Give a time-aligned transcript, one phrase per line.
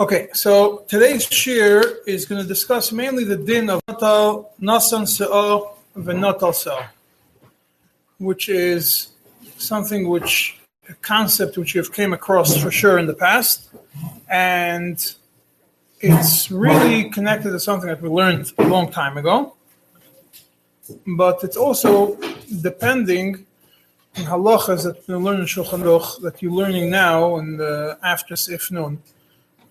[0.00, 5.72] Okay, so today's shir is going to discuss mainly the din of natal nasan se'o
[5.96, 6.86] v'natal se'o,
[8.18, 9.08] which is
[9.56, 13.70] something which a concept which you've came across for sure in the past,
[14.30, 15.16] and
[15.98, 19.56] it's really connected to something that we learned a long time ago.
[21.08, 22.16] But it's also
[22.62, 23.46] depending
[24.16, 28.36] on halachas that you learn in Shulchan Aruch that you're learning now and uh, after
[28.36, 29.02] Sif Nun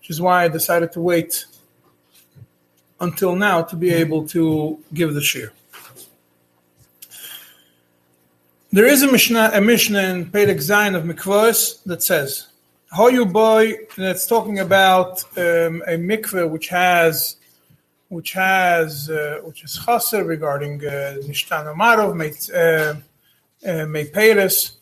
[0.08, 1.44] which is why I decided to wait
[2.98, 5.52] until now to be able to give the shir.
[8.72, 12.46] There is a Mishnah, a Mishnah in Perek Zayin of Mikvahs that says,
[12.96, 17.36] "Hoyu boy," that's talking about um, a mikveh which has,
[18.08, 24.78] which has, uh, which is chaser regarding Nishtan uh, Omarov, uh, uh, Peres.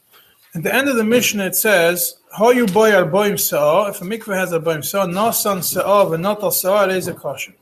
[0.54, 4.36] At the end of the Mishnah, it says, Hoyu boy arboim sa'ah, if a mikveh
[4.36, 7.54] has arboim sa'ah, nasan not v'notal sa'ah, it is a kosher.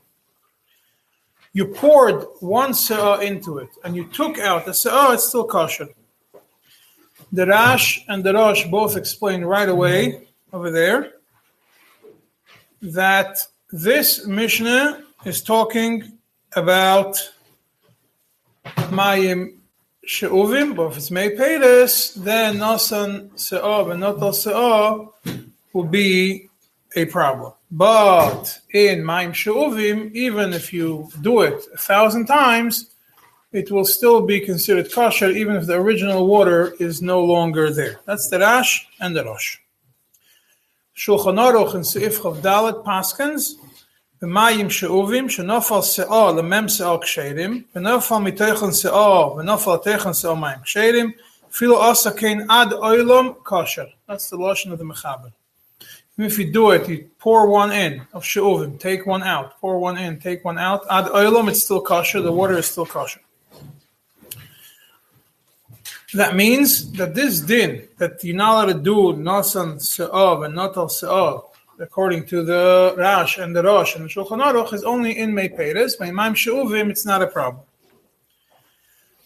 [1.53, 5.87] You poured one sa'ah into it, and you took out the sa'ah, it's still kosher.
[7.31, 11.13] The Rash and the Rosh both explain right away over there
[12.81, 13.37] that
[13.71, 16.17] this Mishnah is talking
[16.53, 17.31] about
[18.91, 19.55] Mayim
[20.05, 25.09] she'uvim, but if it's made then nasan se'ah and notal se'ah
[25.73, 26.49] will be
[26.95, 27.53] a problem.
[27.71, 32.91] But in ma'im she'uvim, even if you do it a thousand times,
[33.51, 37.99] it will still be considered kosher, even if the original water is no longer there.
[38.05, 39.57] That's the Rash and the Rosh.
[40.95, 43.55] Shulchan Aruch and Seif Chav Dalet Paskins
[44.22, 51.12] במים שאובים, שנופל שאו למם שאו כשרים, ונופל מתוכן שאו ונופל תוכן שאו מים כשרים,
[51.52, 53.88] אפילו עושה כן עד oilom kosher.
[54.08, 55.32] That's the lotion of the Mechaber.
[56.18, 59.96] If you do it, you pour one in of she'uvim, take one out, pour one
[59.96, 60.82] in, take one out.
[60.90, 63.20] Ad oilom, it's still kosher, the water is still kosher.
[66.12, 68.96] That means that this din, that you're not allowed to do
[69.28, 71.44] nasan se'ov and natal se'ov,
[71.79, 75.49] according to the Rash and the Rosh and the Shulchan Aruch, is only in May
[75.49, 75.95] Peres.
[75.95, 77.63] By Imam She'uvim, it's not a problem.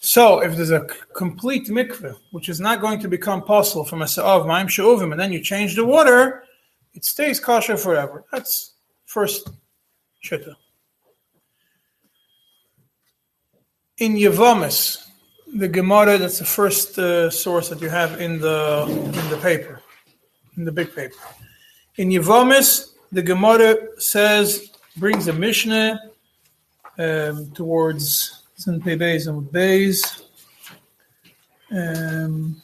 [0.02, 4.08] So, if there's a complete mikveh, which is not going to become possible from a
[4.08, 6.46] Sa'av Ma'im She'uvim, and then you change the water,
[6.94, 8.24] it stays kosher forever.
[8.32, 8.74] That's
[9.06, 9.50] first
[10.24, 10.56] shitta.
[13.98, 15.06] In Yavamis,
[15.54, 19.82] the Gemara, that's the first uh, source that you have in the in the paper,
[20.56, 21.18] in the big paper.
[22.00, 26.00] In Yevomis, the Gemara says, brings a Mishnah
[26.98, 30.22] um, towards Sanpei Beis and Beis.
[31.70, 32.62] Um,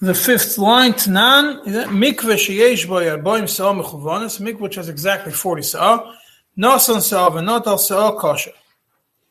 [0.00, 5.62] the fifth line, Tanan, mikveh sheyesh bo yarboim sa'ah mechuvanis, mikveh which has exactly 40
[5.62, 6.14] sa'ah,
[6.56, 8.52] nosan sa'ah v'notal sa'ah kosher.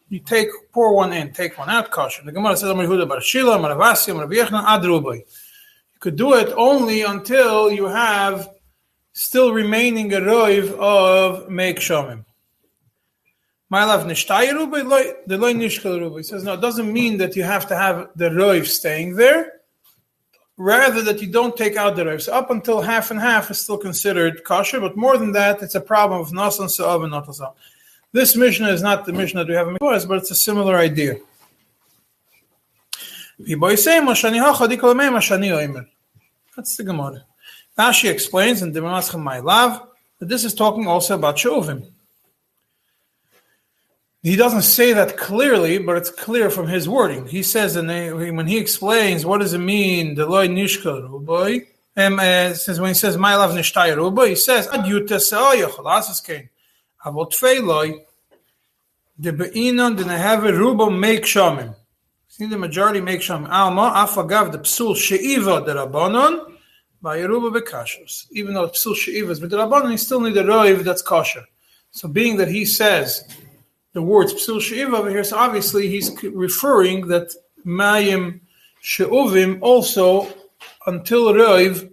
[0.09, 2.25] You take, pour one in, take one out, kosher.
[2.25, 4.83] The Gemara says, Amar Yehuda bar Shila, Amar Avasi, Amar Yochanan, ad
[5.97, 8.49] rubai could do it only until you have
[9.13, 12.25] still remaining a roiv of make shomim.
[13.69, 17.75] My love, the loy nishkal He says, no, it doesn't mean that you have to
[17.75, 19.53] have the roiv staying there.
[20.59, 22.21] Rather, that you don't take out the roiv.
[22.21, 25.75] So up until half and half is still considered kosher, but more than that, it's
[25.75, 27.53] a problem of nasan sa'av and natasam.
[28.13, 30.77] This Mishnah is not the Mishnah that we have in Mikvahs, but it's a similar
[30.77, 31.17] idea.
[33.39, 33.55] That's
[36.77, 37.23] the Gemara.
[37.77, 39.87] Rashi explains in Dimaschem My Love
[40.19, 41.91] that this is talking also about Shovim.
[44.23, 47.27] He doesn't say that clearly, but it's clear from his wording.
[47.27, 52.19] He says, and when he explains what does it mean, the loy nishka ruboy, um,
[52.55, 56.49] says when he says my love nishtay ruboy, he says ad yuta seoyach lasas kain
[57.05, 58.03] avot feiloy
[59.17, 61.75] the beinon the nehave rubo make shamim.
[62.37, 66.53] See, the majority make Sham Alma, Afagav, the Psul She'iva, the Rabbanon,
[67.01, 68.27] by Yeruba Bekashos.
[68.29, 71.43] Even though Psul She'iva is the Rabbanon, you still need a Roiv that's kosher.
[71.89, 73.27] So, being that he says
[73.93, 77.31] the words Psul She'iva over here, so obviously he's referring that
[77.65, 78.41] Mayim
[78.81, 80.31] She'uvim also,
[80.85, 81.91] until Roiv,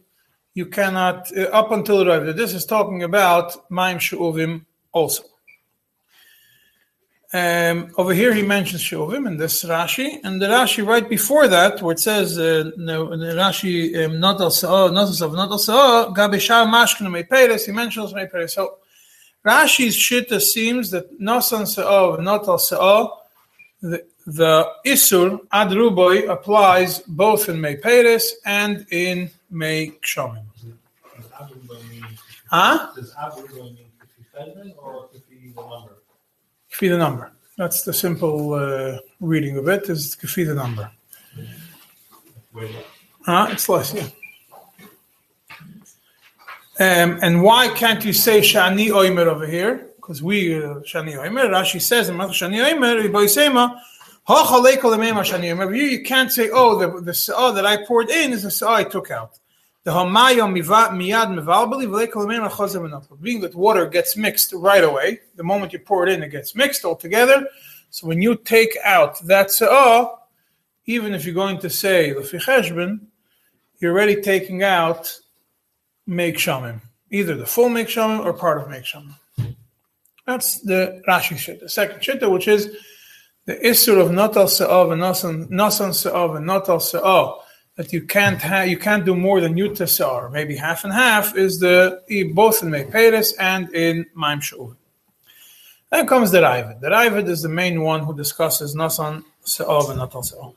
[0.52, 5.24] you cannot, uh, up until Roiv, this is talking about Mayim She'uvim also.
[7.34, 11.82] Um, over here, he mentions Shuvim in this Rashi, and the Rashi right before that,
[11.82, 15.58] where it says, uh, no, the Rashi, um, not al sa'ah, not al not al
[15.58, 18.50] sa'ah, gabeshar mashkin meiperes, he mentions meiperes.
[18.50, 18.78] So
[19.44, 23.08] Rashi's shita seems that nasan sa'ah, not al sa'ah,
[23.82, 30.44] the, the Isur ad ruboy applies both in meiperes and in mei kshamim.
[30.62, 31.56] Does Abu
[31.90, 32.06] mean,
[32.46, 32.92] Huh?
[32.94, 35.93] does Abu mean Kafi Fedman or Kafi the
[36.80, 37.32] The number.
[37.56, 39.88] That's the simple uh, reading of it.
[39.88, 40.90] Is the number?
[43.24, 43.48] Huh?
[43.50, 44.08] It's less, yeah.
[46.80, 49.90] Um, and why can't you say Shani Oimer over here?
[49.96, 53.78] Because we, uh, Shani Oimer, Rashi says in Shani Oimer, Iboisema,
[54.26, 55.74] Shani Oimer.
[55.74, 58.74] Here, you can't say, oh, the, the Sa'ah that I poured in is the Sa'ah
[58.74, 59.38] I took out.
[59.84, 60.96] The Hamayo Miyad
[63.20, 66.54] Being that water gets mixed right away, the moment you pour it in, it gets
[66.54, 67.46] mixed all together.
[67.90, 70.16] So when you take out that Sa'ah,
[70.86, 73.00] even if you're going to say Lefi Cheshbon,
[73.78, 75.20] you're already taking out
[76.06, 79.14] make shamim, either the full make shamim or part of make shamim.
[80.26, 81.60] That's the Rashi shit.
[81.60, 82.74] The second shitta, which is
[83.44, 87.42] the issur of natal se'av and nasan nasan and natal se'av,
[87.76, 91.36] that you can't have, you can't do more than yuta se'ar, maybe half and half,
[91.36, 92.00] is the
[92.32, 94.76] both in Meperes and in Maim Shuv.
[95.90, 96.80] Then comes the Ravid.
[96.80, 100.54] The Ravid is the main one who discusses nasan se'av and natal se'av.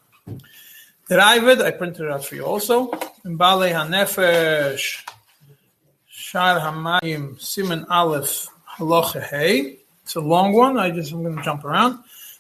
[1.08, 2.92] The Ravid, I printed it out for you also.
[3.24, 5.04] In Ba'alei HaNefesh,
[6.10, 8.48] Shar Hamayim, Siman Aleph,
[8.78, 9.78] Halacha Hey.
[10.04, 10.78] It's a long one.
[10.78, 12.00] I just, I'm going to jump around.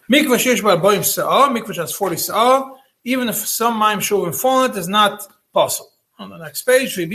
[0.09, 1.49] Mikvah Shesh Bar Boim Sa'ah.
[1.49, 2.76] Mikvah has 40 Sa'ah.
[3.07, 5.91] Even if some fall in it, is not possible.
[6.19, 6.97] On the next page.
[6.97, 7.09] If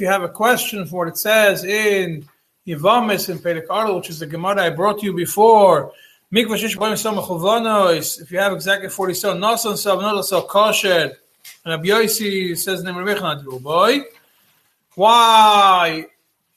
[0.00, 2.28] you have a question for what it says in
[2.64, 5.90] Yevamis in Perek which is the Gemara I brought you before.
[6.30, 6.76] If
[8.30, 11.18] you have exactly 40 Sa'ah, Nasan Sa'ah, Nasan Sa'ah Kosher.
[11.64, 12.84] And Rabbi Yossi says.
[14.94, 16.06] Why,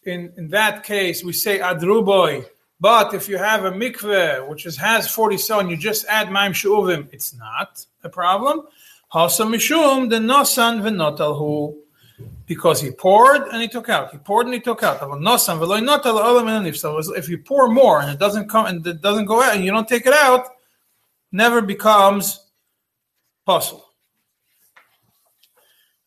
[0.05, 2.45] in, in that case, we say adruboy,
[2.83, 6.51] but if you have a mikveh which is, has 40 son, you just add maim
[6.51, 8.63] shu'uvim, it's not a problem.
[9.13, 11.77] Hasa the nosan v'notalhu,
[12.45, 14.11] because he poured and he took out.
[14.11, 14.99] He poured and he took out.
[14.99, 15.13] So
[17.15, 19.71] if you pour more and it doesn't come and it doesn't go out and you
[19.71, 20.49] don't take it out,
[21.31, 22.45] never becomes
[23.45, 23.85] possible.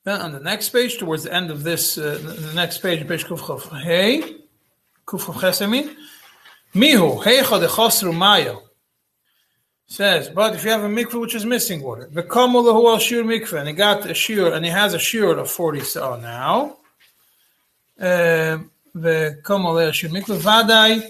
[0.05, 3.25] Then on the next page, towards the end of this, uh, the next page, page
[3.25, 4.37] Hey,
[5.07, 5.63] Kuf Ches,
[6.77, 8.63] Mihu, Heicha de Chosru Mayo,
[9.87, 13.25] says, but if you have a mikveh which is missing water, the Kamulahu al Shur
[13.25, 16.21] mikveh, and he got a shur, and he has a shur of 40 saw oh,
[16.21, 16.77] now,
[17.99, 21.03] um, the Kamulahu al Shur mikveh, Vadai,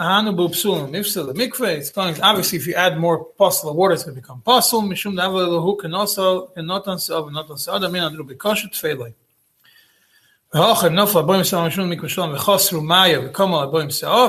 [0.00, 0.92] Ahanu b'psulim.
[0.96, 4.16] If so, the mikveh, it's going, obviously, if you add more possible water, it's going
[4.16, 4.82] to become pasul.
[4.82, 9.14] Mishum davar lahu can also, and not on and not amin, adru b'koshet tfeilei.
[9.14, 9.23] V'hachem nofla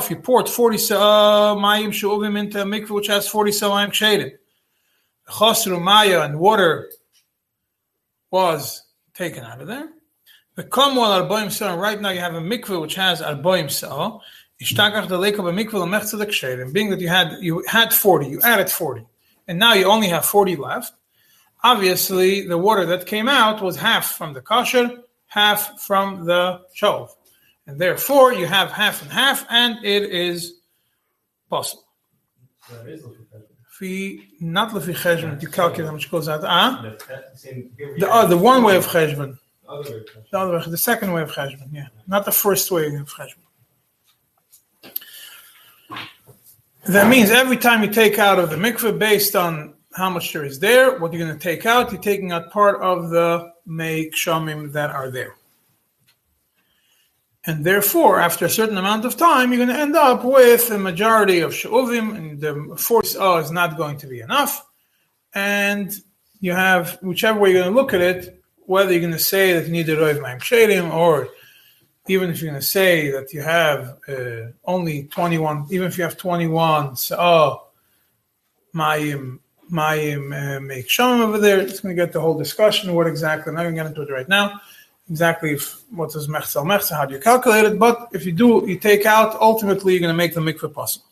[0.10, 4.32] you poured 40 sa'av uh, mayim she'uvim into a mikveh which has 40 sa'av mayim
[5.30, 6.90] v'chosru maya, and water
[8.32, 8.82] was
[9.14, 9.88] taken out of there.
[10.58, 14.20] V'kamal al boim sa'av, right now you have a mikveh which has al boim sa'av,
[16.74, 19.06] being that you had you had 40, you added 40,
[19.48, 20.92] and now you only have 40 left.
[21.64, 25.04] Obviously, the water that came out was half from the kosher,
[25.40, 26.44] half from the
[26.80, 27.10] shov,
[27.68, 30.38] and therefore you have half and half, and it is
[31.50, 31.84] possible.
[32.72, 33.52] There is Lefi Fedman.
[33.78, 33.94] Fi
[34.40, 36.42] not lefi cheshbon, you calculate how much goes out.
[36.46, 39.32] Ah, The te- same- here we the have the one way of cheshbon,
[39.64, 40.00] the other way
[40.32, 43.44] the other way, the second way of cheshbon, yeah, not the first way of cheshbon.
[46.88, 50.46] That means every time you take out of the mikveh based on how much there
[50.46, 54.14] is there, what you're going to take out, you're taking out part of the make
[54.14, 55.36] shamim that are there.
[57.48, 60.80] And therefore, after a certain amount of time, you're going to end up with a
[60.80, 64.66] majority of she'uvim, and the force oh, is not going to be enough.
[65.34, 65.94] And
[66.40, 69.54] you have, whichever way you're going to look at it, whether you're going to say
[69.54, 71.30] that you need the roiv ma'im shedim, or
[72.08, 76.04] even if you're going to say that you have uh, only 21, even if you
[76.04, 77.68] have 21, so oh,
[79.72, 82.94] mayim uh, make shamim over there, it's going to get the whole discussion.
[82.94, 83.50] What exactly?
[83.50, 84.62] I'm not going to get into it right now.
[85.10, 87.78] Exactly if, what is mechzel mechzel, how do you calculate it?
[87.78, 91.06] But if you do, you take out, ultimately you're going to make the mikveh possible.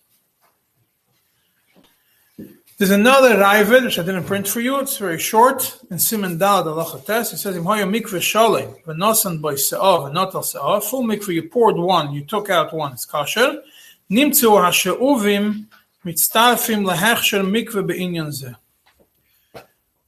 [2.79, 4.79] There's another Ravid, which I didn't print for you.
[4.79, 5.79] It's very short.
[5.91, 10.33] In Siman Dal, the Lachates, it says, Im hoya mikveh shalem, v'nosan by se'ah, v'not
[10.33, 10.83] al se'ah.
[10.83, 13.61] Full mikveh, you poured one, you took out one, it's kasher.
[14.09, 15.67] Nimtzu ha'she'uvim
[16.05, 18.55] lahechsher mikveh be'inyan zeh.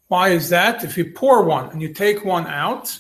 [0.08, 0.84] Why is that?
[0.84, 3.00] If you pour one and you take one out,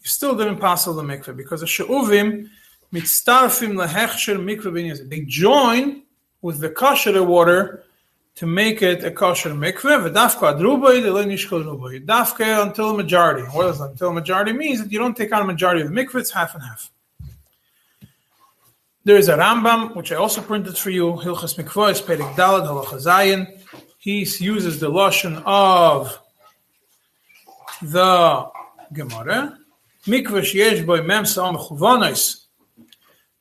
[0.00, 2.48] you still didn't pass the mikveh because the she'uvim
[2.92, 5.08] mitztarfim lahechsher mikveh be'inyan.
[5.08, 6.02] They join
[6.42, 7.84] with the kosher water
[8.36, 10.10] to make it a kosher mikveh.
[10.10, 12.04] V'dafka adrubai the nishkol rubai.
[12.04, 13.42] Dafka until majority.
[13.42, 14.82] What does until majority means?
[14.82, 16.20] That you don't take out a majority of the mikveh.
[16.20, 16.90] It's half and half.
[19.02, 23.46] There is a Rambam, which I also printed for you, Hilchas Mikvah, Perek Dalad, Halacha.
[23.96, 26.20] He uses the lashon of
[27.80, 28.46] the
[28.92, 29.58] Gemara.
[30.06, 32.44] Mikvah sheyesh boy mem sa'am chuvanos.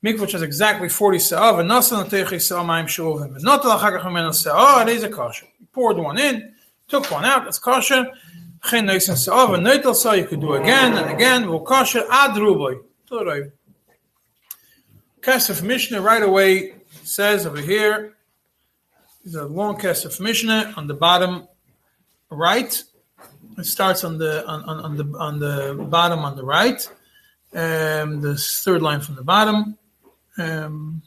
[0.02, 3.36] Mikvah has exactly 40 sa'ah, and nasa natechi sa'ah ma'im shu'ovim.
[3.36, 5.46] And not l'chagach mimenu sa'ah, oh, it is a kosher.
[5.60, 6.54] You poured one in,
[6.88, 8.10] took one out, it's kosher.
[8.64, 12.32] Chen noisin sa'ah, and noitel sa'ah, you could do again and again, v'u kosher ad
[12.32, 12.80] ruboy.
[15.22, 16.74] Kesef Mishnah right away
[17.04, 18.16] says over here,
[19.36, 21.48] a long Kesef Mishnah on the bottom
[22.30, 22.84] right.
[23.58, 26.88] It starts on the on, on, on the on the bottom on the right.
[27.54, 29.78] Um, the third line from the bottom.
[30.38, 31.02] Um,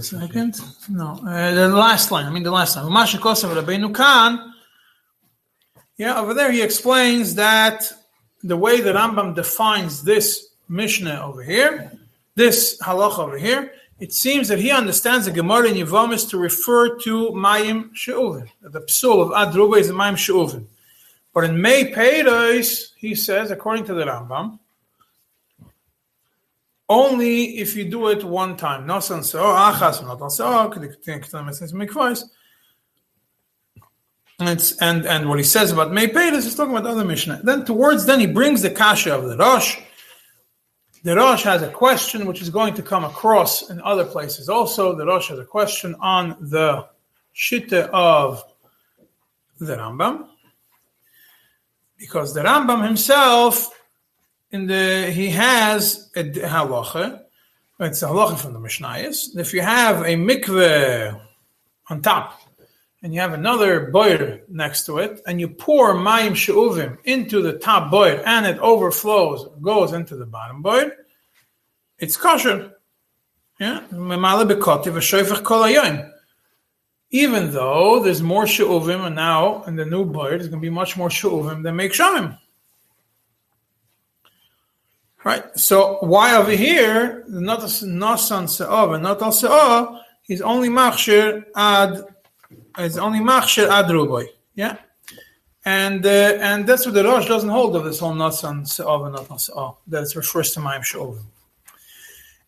[0.00, 2.26] second, no, uh, the last line.
[2.26, 2.86] I mean the last line.
[2.86, 4.52] Umasha Kosav Rabbeinu Khan.
[5.96, 7.90] Yeah, over there he explains that
[8.42, 11.92] the way that Rambam defines this Mishnah over here,
[12.34, 16.96] this halacha over here, it seems that he understands the Gemara in Yevamis to refer
[16.98, 18.48] to Mayim She'uvin.
[18.60, 20.66] The psul of Adruba is Mayim She'uvin.
[21.34, 24.58] But in May Peiros, he says, according to the Rambam,
[26.88, 28.86] only if you do it one time.
[28.86, 30.68] Nosan Se'o, Achas, not Se'o,
[34.48, 37.40] and, and and what he says about May Peiros is talking about other Mishnah.
[37.44, 39.78] Then towards then he brings the kasha of the Rosh,
[41.02, 44.94] the Rosh has a question which is going to come across in other places also.
[44.94, 46.86] The Rosh has a question on the
[47.34, 48.44] Shitta of
[49.58, 50.28] the Rambam.
[51.98, 53.70] Because the Rambam himself,
[54.52, 57.22] in the he has a halacha,
[57.80, 59.36] it's a halacha from the Mishnayos.
[59.36, 61.20] If you have a mikveh
[61.88, 62.41] on top,
[63.02, 67.54] and you have another boiler next to it, and you pour mayim she'uvim into the
[67.54, 70.92] top boiler, and it overflows, goes into the bottom boiler,
[71.98, 72.76] it's kosher.
[73.60, 73.82] Yeah,
[77.14, 80.70] even though there's more she'uvim, and now in the new boiler, there's going to be
[80.70, 82.38] much more she'uvim than make shamim.
[85.24, 85.44] Right.
[85.56, 92.02] So why over here, not nasan se'ah and not al se'ah, he's only machshir ad
[92.78, 94.26] it's only machshir ad ruboy.
[94.54, 94.76] Yeah.
[95.64, 99.14] And uh, and that's what the Rosh doesn't hold of this whole nasan se'ah and
[99.14, 99.76] not.
[99.86, 101.24] That it refers to ma'im she'ovim.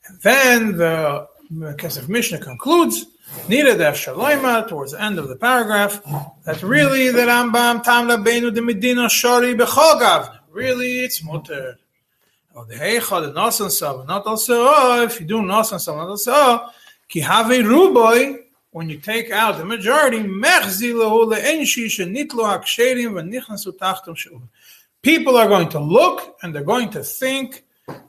[0.07, 3.07] And then the Kesef Mishnah concludes,
[3.49, 6.03] der Shaloima, towards the end of the paragraph,
[6.45, 10.39] that really the Rambam Tam Beinu de Medina Shari Bechogav.
[10.51, 11.79] Really, it's mutter.
[12.57, 16.69] Oh, the Heicha, the Nasan Sav, not also, if you do Nasan Sav, not also,
[17.09, 18.44] Ki have Ruboy,
[18.75, 20.21] when you take out the majority,
[25.01, 27.65] people are going to look and they're going to think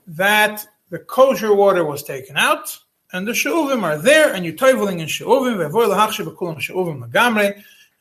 [0.07, 2.75] that the kosher water was taken out
[3.13, 5.59] and the she'uvim are there and you're toiveling in she'uvim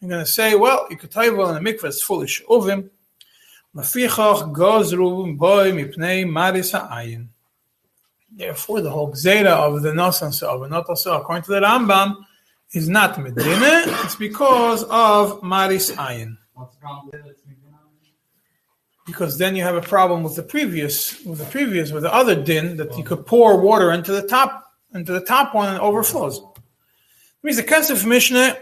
[0.00, 2.88] you're going to say well you could toivel in the mikveh it's fully she'uvim.
[8.36, 12.24] Therefore, the whole gzera of the Nasan Sa'ov, not also according to the Rambam,
[12.74, 16.36] is not Medina, it's because of Maris Ayin.
[19.06, 22.34] Because then you have a problem with the previous, with the previous, with the other
[22.34, 26.38] din that you could pour water into the top, into the top one and overflows.
[26.38, 26.62] It
[27.42, 28.58] means the Kesef Mishnah,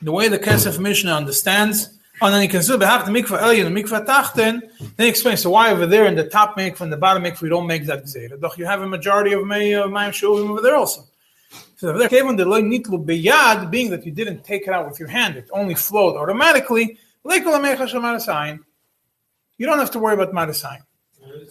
[0.00, 3.66] the way the Kesef Mishnah understands, and then you can still have the mikvah elyon
[3.66, 4.60] and mikvah tachten.
[4.78, 7.42] Then he explains so why over there in the top mikvah and the bottom mikvah
[7.42, 8.40] we don't make that gzeira.
[8.40, 11.09] Doch you have a majority of may of mayim shuvim over there also.
[11.80, 15.08] So there came the loy nitlu being that you didn't take it out with your
[15.08, 16.98] hand, it only flowed automatically.
[17.24, 17.40] You
[19.66, 20.82] don't have to worry about marasayin.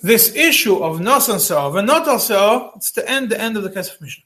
[0.03, 3.71] This issue of nosan se'ov and not also it's the end the end of the
[3.71, 4.23] Kesef Mishnah.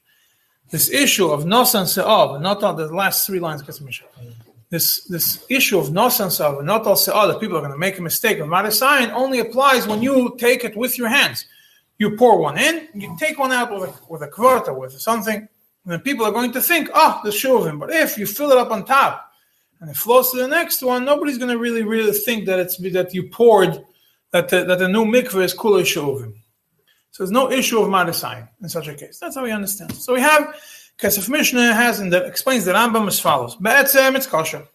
[0.68, 4.08] This issue of nosan se'ov and not the last three lines of Kesef Mishnah.
[4.68, 7.78] This this issue of nosan se'ov and not all se'ov that people are going to
[7.78, 11.46] make a mistake of marasayin only applies when you take it with your hands.
[11.96, 15.48] You pour one in, you take one out with a, with a kvarta, with something,
[15.92, 17.78] then people are going to think, oh, the shuvim.
[17.78, 19.30] But if you fill it up on top
[19.80, 22.76] and it flows to the next one, nobody's going to really, really think that it's
[22.78, 23.84] that you poured
[24.30, 26.34] that the, that the new mikveh is kula shuvim.
[27.10, 29.18] So there's no issue of marasayin in such a case.
[29.20, 29.94] That's how we understand.
[29.94, 30.56] So we have
[30.98, 34.66] Kesef Mishnah has and that explains the Rambam as follows: Be'etzem it's kosher.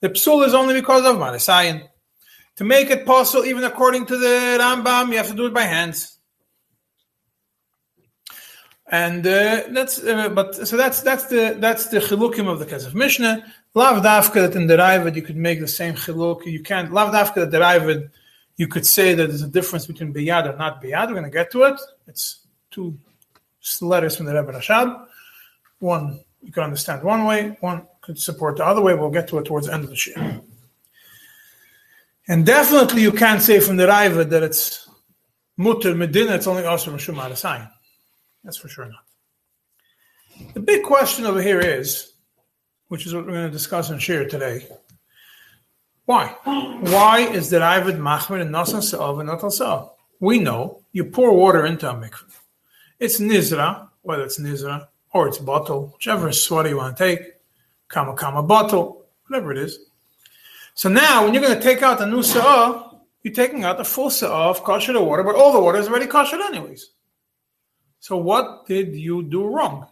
[0.00, 1.88] The psul is only because of marasayin.
[2.56, 5.62] To make it possible, even according to the Rambam, you have to do it by
[5.62, 6.11] hands.
[8.92, 12.92] And uh, that's uh, but so that's that's the that's the chilukim of the Kesef
[12.92, 13.42] Mishnah.
[13.72, 16.44] Lav dafka that in the Raavad you could make the same chiluk.
[16.44, 18.10] You can't lav dafka that the Raavad
[18.58, 21.06] you could say that there's a difference between biyad or not biyad.
[21.06, 21.80] We're going to get to it.
[22.06, 22.98] It's two
[23.80, 25.06] letters from the Rebbe Rashab.
[25.78, 28.94] One you can understand one way, one could support the other way.
[28.94, 30.42] We'll get to it towards the end of the shir.
[32.28, 34.86] And definitely you can't say from the Raavad that it's
[35.56, 36.34] mutter medina.
[36.34, 37.70] It's only also mishum arasayin.
[38.44, 39.04] That's for sure not.
[40.54, 42.12] The big question over here is,
[42.88, 44.66] which is what we're going to discuss and share today.
[46.04, 46.28] Why?
[46.44, 51.64] Why is the Raavad Machmer and Nasan and not al We know you pour water
[51.64, 52.36] into a mikveh.
[52.98, 57.34] It's Nizra, whether it's Nizra or it's bottle, whichever sweater you want to take,
[57.88, 59.78] kama kama bottle, whatever it is.
[60.74, 62.22] So now when you're going to take out the new
[63.22, 66.36] you're taking out the full of kosher water, but all the water is already kosher
[66.36, 66.90] anyways.
[68.02, 69.86] So what did you do wrong?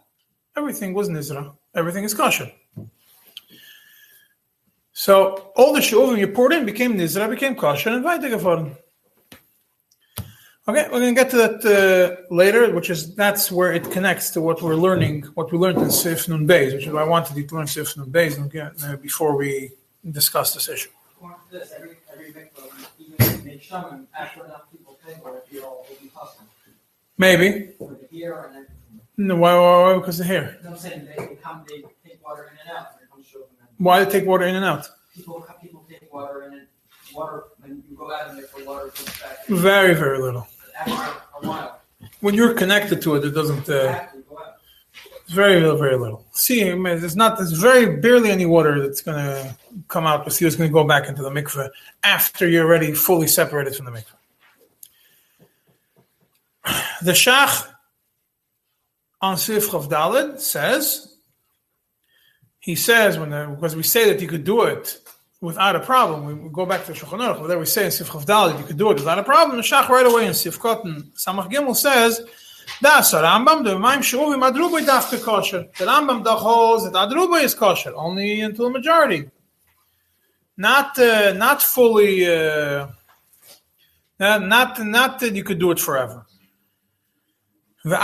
[0.57, 1.55] Everything was Nizra.
[1.73, 2.51] Everything is kosher.
[4.91, 8.75] So all the shuvim you poured in became Nizra, became kosher, and weitergefahren.
[10.67, 14.29] Okay, we're going to get to that uh, later, which is that's where it connects
[14.31, 17.07] to what we're learning, what we learned in Sif Nun Beis, which is why I
[17.15, 19.71] wanted you to learn Sif Nun Beis uh, before we
[20.11, 20.89] discuss this issue.
[21.53, 22.27] Every, every
[22.99, 24.07] even
[27.21, 27.73] Maybe.
[27.77, 28.67] For the hair and then.
[29.17, 29.99] No, why, why, why?
[29.99, 30.57] Because the hair.
[30.63, 33.43] No, I'm saying they, they come, they take water in and out it comes them.
[33.77, 34.89] Why they take water in and out?
[35.15, 36.67] People, people take water in and
[37.13, 39.45] water, when you go out in there for water, comes back.
[39.47, 40.47] Very, very little.
[40.79, 41.81] After a while.
[42.21, 43.69] When you're connected to it, it doesn't.
[43.69, 44.55] Uh, After go out.
[45.21, 46.25] it's very little, very little.
[46.31, 47.37] See, I mean, there's not.
[47.37, 49.55] There's very barely any water that's going to
[49.89, 50.23] come out.
[50.23, 51.69] But see, it's going to go back into the mikveh
[52.03, 54.20] after you're already fully separated from the mikveh.
[57.03, 57.67] The Shach
[59.21, 61.15] on Sif Dalid says,
[62.59, 64.99] he says, when the, because we say that you could do it
[65.41, 68.25] without a problem, we go back to Shulchan Aruch, whether we say in Sif Chav
[68.25, 71.11] Dalid you could do it without a problem, the Shach right away in Sif Kotten,
[71.13, 72.21] Samach Gimel says,
[72.81, 75.67] Das Rambam, the Maim Shuvi Madruba Dafka kosher.
[75.77, 79.29] The Rambam da holds that Adruba is kosher, only until the majority.
[80.57, 82.87] Not, uh, not fully, uh,
[84.19, 86.25] not, not that you could do it forever.
[87.83, 87.97] Even though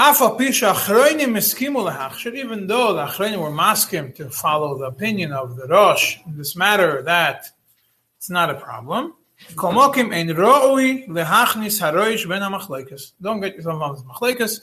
[2.93, 7.51] the Achronim were masking to follow the opinion of the Rosh in this matter, that
[8.17, 9.13] it's not a problem.
[9.55, 9.95] Don't
[13.39, 14.07] get yourself involved in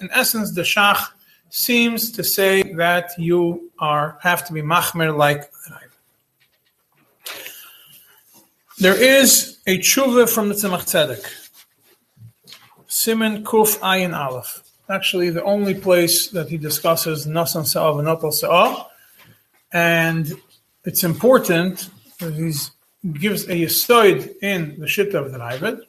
[0.00, 1.11] In essence, the Shach
[1.48, 5.48] seems to say that you are have to be machmer like
[8.79, 11.24] There is a tshuva from the Tzemach Tzedek.
[12.88, 18.33] Simon Kuf Ayin Aleph actually the only place that he discusses Nasan Sa'ah and Natal
[18.33, 18.87] Sa'ah.
[19.73, 20.33] And
[20.85, 22.53] it's important that he
[23.12, 25.81] gives a yisoid in the Shitta of the Raavad.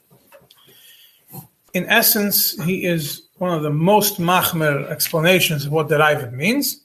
[1.73, 6.81] In essence, he is one of the most machmer explanations of what the Raavad means.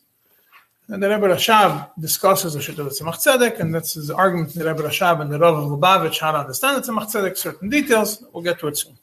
[0.89, 4.53] And the Rebbe Rashab discusses the Shitta of the Tzemach Tzedek, and that's his argument
[4.53, 7.69] the Rebbe Rashab and the Rav of Lubavitch, how to understand the Tzemach Tzedek, certain
[7.69, 8.25] details.
[8.33, 8.99] We'll get to it soon.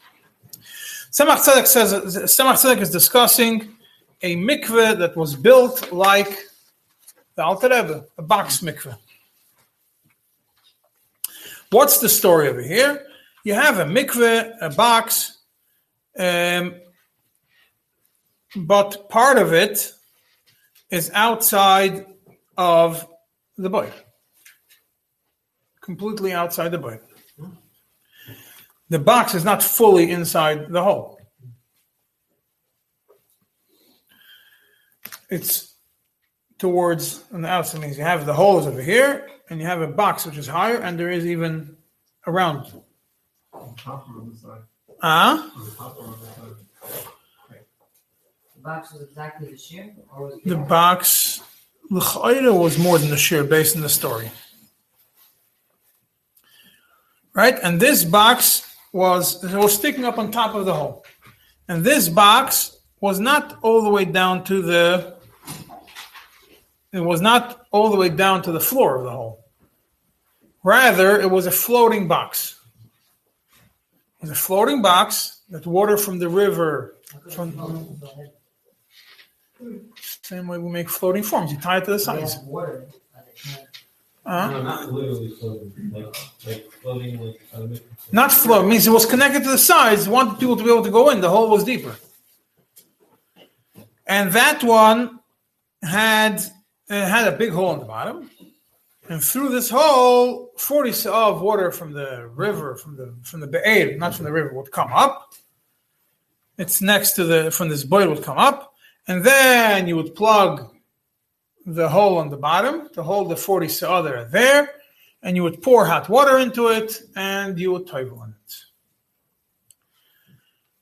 [1.17, 3.75] Tzemach Tzedek says Tzemach Tzedek is discussing
[4.21, 6.37] a mikveh that was built like
[7.33, 8.95] the Alter Rebbe, a box mikveh.
[11.71, 13.03] What's the story over here?
[13.43, 15.39] You have a mikveh, a box,
[16.19, 16.75] um,
[18.55, 19.91] but part of it
[20.91, 22.05] is outside
[22.59, 23.07] of
[23.57, 23.89] the boy,
[25.81, 26.99] completely outside the boy
[28.89, 31.19] the box is not fully inside the hole.
[35.29, 35.75] It's
[36.57, 39.87] towards on the outside means you have the holes over here and you have a
[39.87, 41.75] box which is higher and there is even
[42.25, 42.71] a round.
[45.01, 45.51] Ah?
[48.55, 49.93] The box was exactly the shear?
[50.15, 51.41] Or was The box
[51.89, 54.31] was more than the shear based on the story.
[57.33, 57.57] Right?
[57.61, 61.05] And this box was it was sticking up on top of the hole,
[61.67, 65.15] and this box was not all the way down to the.
[66.93, 69.45] It was not all the way down to the floor of the hole.
[70.63, 72.59] Rather, it was a floating box.
[74.19, 76.95] It was a floating box that water from the river.
[77.29, 77.99] From,
[80.01, 81.51] same way we make floating forms.
[81.51, 82.37] You tie it to the sides.
[82.45, 82.85] Water.
[84.27, 87.79] Uh, No, not literally floating, like, like floating like a
[88.11, 88.31] not
[88.65, 90.09] means it was connected to the sides.
[90.09, 91.21] Wanted people to be able to go in.
[91.21, 91.95] The hole was deeper.
[94.05, 95.19] and that one
[95.81, 96.41] had
[96.89, 98.29] uh, had a big hole in the bottom,
[99.09, 103.47] and through this hole, forty sa of water from the river, from the from the
[103.47, 105.33] be'er, not from the river, would come up.
[106.57, 108.73] It's next to the from this boil would come up,
[109.07, 110.69] and then you would plug
[111.67, 114.71] the hole on the bottom to hold the forty sa that are there,
[115.21, 118.55] and you would pour hot water into it, and you would toivel in it.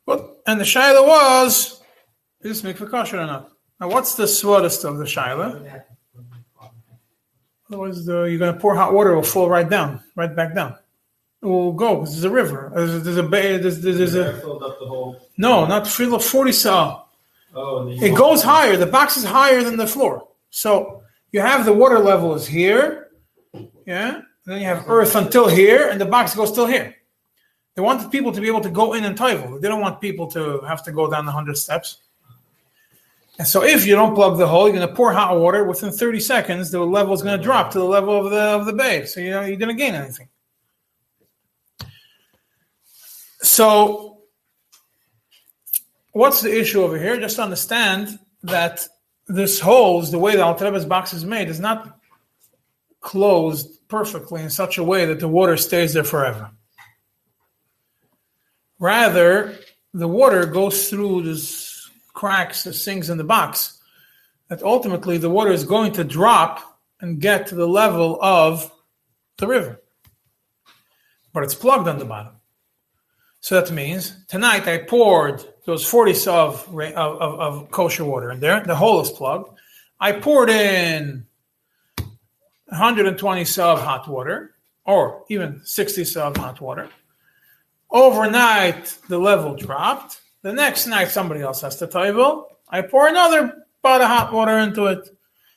[0.06, 1.82] But and the shaila was,
[2.42, 3.52] is this mikveh kosher or not?
[3.82, 5.82] Now, what's the sweetest of the shaila?
[7.68, 10.54] Otherwise, the, you're going to pour hot water, it will fall right down, right back
[10.54, 10.78] down.
[11.42, 12.72] It will go because there's a river.
[12.76, 13.58] There's, there's a bay.
[13.58, 15.20] There's, there's, there's a filled up the whole.
[15.38, 17.04] no, not fill of forty saw.
[17.56, 18.78] Oh, and then you It goes higher.
[18.78, 20.28] The box is higher than the floor.
[20.56, 23.10] So you have the water level is here,
[23.86, 24.22] yeah.
[24.46, 26.96] Then you have earth until here, and the box goes till here.
[27.74, 29.60] They wanted people to be able to go in and toivel.
[29.60, 31.98] They don't want people to have to go down the hundred steps.
[33.38, 35.66] And so, if you don't plug the hole, you're going to pour hot water.
[35.66, 38.66] Within 30 seconds, the level is going to drop to the level of the of
[38.66, 39.04] the bay.
[39.06, 40.30] So you know you didn't gain anything.
[43.42, 44.22] So,
[46.14, 47.20] what's the issue over here?
[47.20, 48.88] Just understand that
[49.28, 52.00] this holes, the way the Alter box is made, is not
[53.02, 56.52] closed perfectly in such a way that the water stays there forever.
[58.80, 59.58] Rather,
[59.94, 63.80] the water goes through these cracks, the sinks in the box,
[64.50, 68.72] that ultimately the water is going to drop and get to the level of
[69.38, 69.82] the river.
[71.34, 72.34] But it's plugged on the bottom.
[73.46, 78.64] So that means tonight I poured those 40 of, of, of, kosher water in there.
[78.64, 79.56] The hole is plugged.
[80.00, 81.28] I poured in
[82.70, 86.90] 120 of hot water, or even 60 of hot water.
[87.92, 90.22] Overnight, the level dropped.
[90.42, 92.48] The next night, somebody else has to table.
[92.68, 95.08] I pour another pot of hot water into it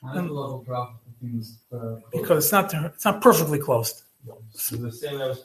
[0.03, 1.57] And, the level drop if things
[2.11, 4.03] because it's not it's not perfectly closed.
[4.51, 5.39] So the same that was.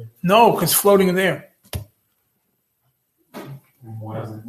[0.00, 0.22] It's.
[0.22, 1.50] No, because floating in the air.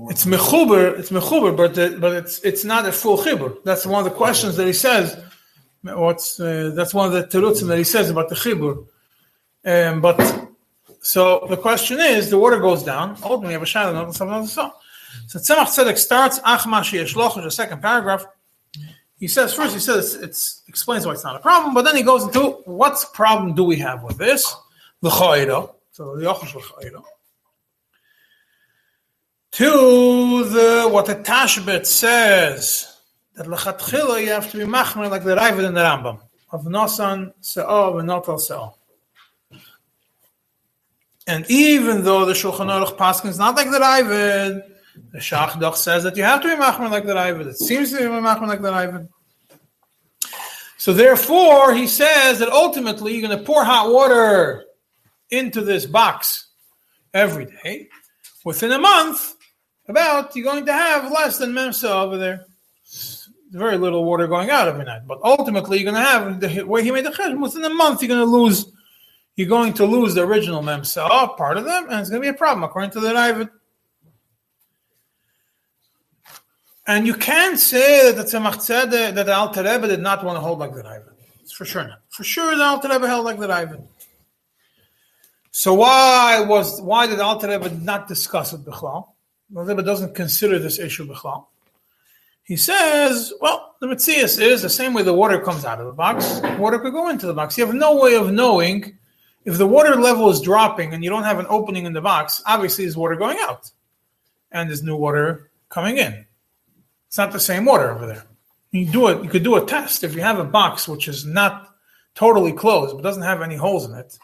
[0.10, 3.58] It's mechuber, it's mechuber, but the, but it's it's not a full chibur.
[3.63, 5.21] That's one of the questions that he says.
[5.81, 8.88] What's uh, that's one of the terutzim that he says about the chibur.
[9.65, 10.17] Um, but
[11.01, 13.17] so the question is, the water goes down.
[13.23, 14.12] Ultimately, have a shadow.
[14.12, 18.25] So Tzemach Tzedek starts Achma Sheyeshloch, the second paragraph.
[19.17, 22.04] He says first, he says it's explains why it's not a problem, but then he
[22.04, 24.56] goes into what problem do we have with this?
[25.01, 27.04] The chayda, so the yochash
[29.56, 32.93] to the what the Tashbetz says
[33.36, 36.19] that lechatchila you have to be machmer like the Ravid and the Rambam
[36.51, 38.73] of Nosan Se'ah and Notal Se'ah.
[41.25, 44.74] And even though the Shulchan Aruch Paskin is not like the Ravid,
[45.12, 47.47] the Shachdach says that you have to be machmer like the Ravid.
[47.47, 49.10] It seems to be machmer like the Ravid.
[50.77, 54.65] So therefore, he says that ultimately you're going to pour hot water
[55.29, 56.47] into this box
[57.13, 57.89] every day.
[58.43, 59.36] Within a month,
[59.88, 62.45] about you're going to have less than Memsa over there.
[63.51, 65.08] Very little water going out every night.
[65.08, 67.39] But ultimately, you're going to have the way he made the chesed.
[67.39, 68.65] Within a month, you're going to lose.
[69.36, 72.34] You're going to lose the original Memsa, part of them, and it's going to be
[72.34, 73.49] a problem according to the Ravid.
[76.88, 80.41] And you can't say that the Tzemach that the Alter Rebbe did not want to
[80.41, 81.13] hold like the Ravid.
[81.41, 82.02] It's for sure not.
[82.10, 83.88] For sure, the Alter Rebbe held like the Ravid.
[85.52, 89.08] So why was why did Alter Rebbe not discuss it Bichlal?
[89.50, 91.48] The Rebbe doesn't consider this issue Bichlal.
[92.43, 95.93] He says, well, the Metzias is the same way the water comes out of the
[95.93, 97.58] box, water could go into the box.
[97.58, 99.00] You have no way of knowing
[99.45, 102.43] if the water level is dropping and you don't have an opening in the box,
[102.45, 103.71] obviously there's water going out.
[104.52, 106.26] And there's new water coming in.
[107.15, 108.25] It's not the same water over there.
[108.71, 111.25] You do it, you could do a test if you have a box which is
[111.25, 111.73] not
[112.13, 114.19] totally closed but doesn't have any holes in it.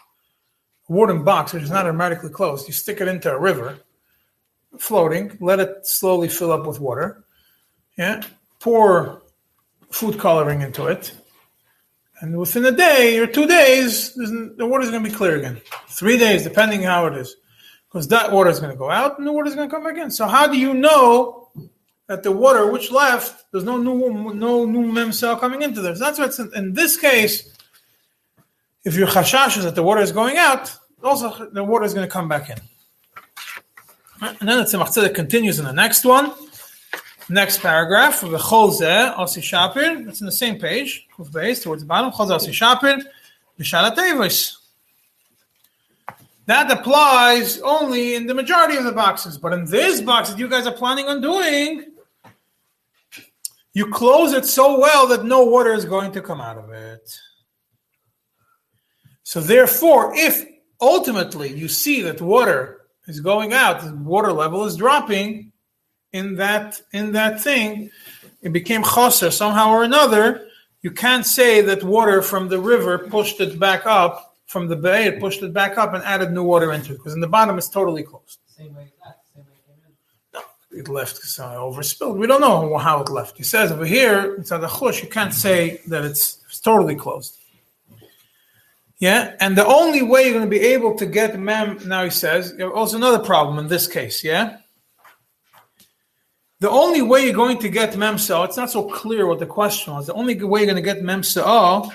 [0.90, 2.68] A wooden box which is not hermetically closed.
[2.68, 3.78] You stick it into a river,
[4.78, 7.24] floating, let it slowly fill up with water.
[7.98, 8.24] Yeah.
[8.60, 9.22] Pour
[9.90, 11.14] food coloring into it.
[12.20, 15.62] And within a day or two days, the water is going to be clear again.
[15.88, 17.38] Three days, depending how it is.
[17.88, 19.86] Because that water is going to go out and the water is going to come
[19.86, 20.12] back in.
[20.12, 21.41] So how do you know
[22.12, 25.96] that the water which left, there's no new no new mem cell coming into there?
[25.96, 27.50] So that's what's in, in this case.
[28.84, 32.06] If your chashash is that the water is going out, also the water is going
[32.06, 32.58] to come back in.
[34.22, 36.34] And then the Tzemach Tzedek continues in the next one.
[37.30, 40.06] Next paragraph, the Cholze Osi Shapir.
[40.10, 42.12] It's in the same page, base towards the bottom.
[42.12, 43.02] Cholze Osi Shapir,
[43.58, 44.58] Bishalat Tevis.
[46.48, 49.38] That applies only in the majority of the boxes.
[49.38, 51.86] But in this box that you guys are planning on doing,
[53.74, 57.18] you close it so well that no water is going to come out of it.
[59.24, 60.46] So therefore, if
[60.82, 65.52] ultimately you see that water is going out, the water level is dropping
[66.12, 67.90] in that in that thing,
[68.42, 70.48] it became chaser somehow or another.
[70.82, 75.06] You can't say that water from the river pushed it back up from the bay,
[75.06, 77.58] it pushed it back up and added new water into it because in the bottom
[77.58, 78.40] it's totally closed.
[78.48, 78.92] Same way
[80.74, 82.18] it left because uh, I overspilled.
[82.18, 83.38] We don't know how it left.
[83.38, 87.38] He says over here inside the chush, you can't say that it's, it's totally closed.
[89.00, 92.12] Yeah, and the only way you're going to be able to get mem now he
[92.12, 94.24] says also another problem in this case.
[94.24, 94.58] Yeah,
[96.60, 99.48] the only way you're going to get mem so it's not so clear what the
[99.48, 100.06] question was.
[100.06, 101.92] The only way you're going to get mem so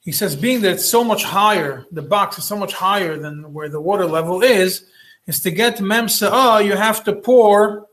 [0.00, 3.52] he says being that it's so much higher, the box is so much higher than
[3.52, 4.86] where the water level is,
[5.26, 7.87] is to get mem so you have to pour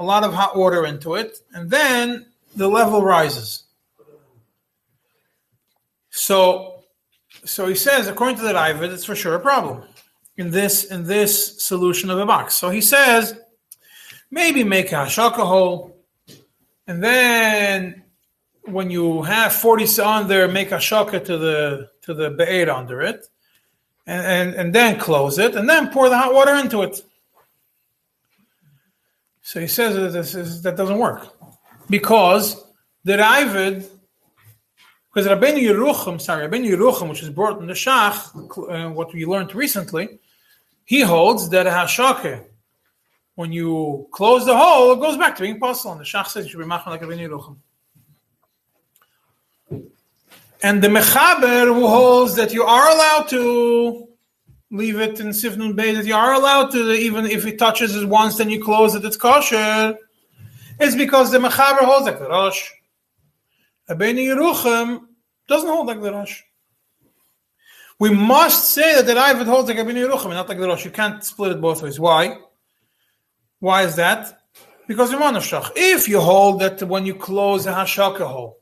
[0.00, 2.24] a lot of hot water into it, and then
[2.56, 3.64] the level rises.
[6.08, 6.82] So,
[7.44, 9.82] so he says, according to the Ravid, it's for sure a problem
[10.38, 12.54] in this in this solution of a box.
[12.54, 13.38] So he says,
[14.30, 15.94] maybe make a hashaka hole,
[16.86, 18.02] and then
[18.62, 23.02] when you have 40 on there, make a shaka to the to the be'er under
[23.02, 23.26] it,
[24.06, 27.02] and, and and then close it, and then pour the hot water into it.
[29.42, 31.28] So he says that this is, that doesn't work
[31.88, 32.62] because
[33.04, 33.88] the Ravid,
[35.12, 38.34] because Rabbeinu Yerucham, sorry, Rabbeinu Yerucham, which is brought in the Shach,
[38.70, 40.20] uh, what we learned recently,
[40.84, 42.44] he holds that a hashake,
[43.34, 45.92] when you close the hole, it goes back to being possible.
[45.92, 47.56] And the Shach says you should be machman like Rabbeinu Yerucham.
[50.62, 54.09] And the Mechaber who holds that you are allowed to
[54.70, 58.08] leave it in Sifnun Bay, that you are allowed to, even if it touches it
[58.08, 59.96] once, then you close it, it's kosher.
[60.78, 62.70] It's because the Mechaber holds like the Rosh.
[63.88, 65.06] Rabbeinu Yerucham
[65.48, 66.42] doesn't hold like the Rosh.
[67.98, 70.84] We must say that the Ravid holds like Rabbeinu Yerucham, and not like the Rosh.
[70.84, 72.00] You can't split it both ways.
[72.00, 72.38] Why?
[73.58, 74.40] Why is that?
[74.86, 75.70] Because of Shach.
[75.76, 78.58] If you hold that when you close a Hashaka hole,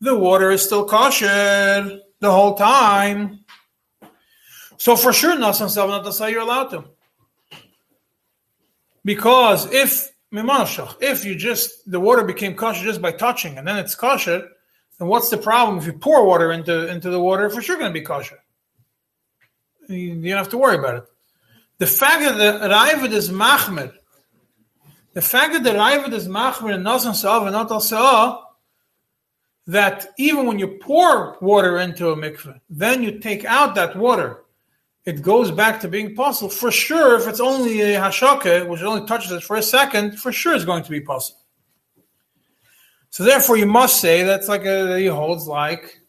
[0.00, 3.43] the water is still kosher the whole time.
[4.76, 6.84] So for sure, Nasan Savanatasa, you're allowed to.
[9.04, 13.94] Because if if you just the water became kosher just by touching and then it's
[13.94, 14.48] kosher,
[14.98, 17.48] then what's the problem if you pour water into, into the water?
[17.50, 18.38] For sure, going to be kosher.
[19.88, 21.04] You, you don't have to worry about it.
[21.78, 23.92] The fact that the Ravid is machmer,
[25.12, 27.68] the fact that the Ravid is machmer and Nasan Sa'av and not
[29.66, 34.43] that even when you pour water into a mikveh, then you take out that water,
[35.04, 36.48] it goes back to being possible.
[36.48, 40.32] For sure, if it's only a hashake, which only touches it for a second, for
[40.32, 41.40] sure it's going to be possible.
[43.10, 46.00] So therefore, you must say that's like uh, a, he holds like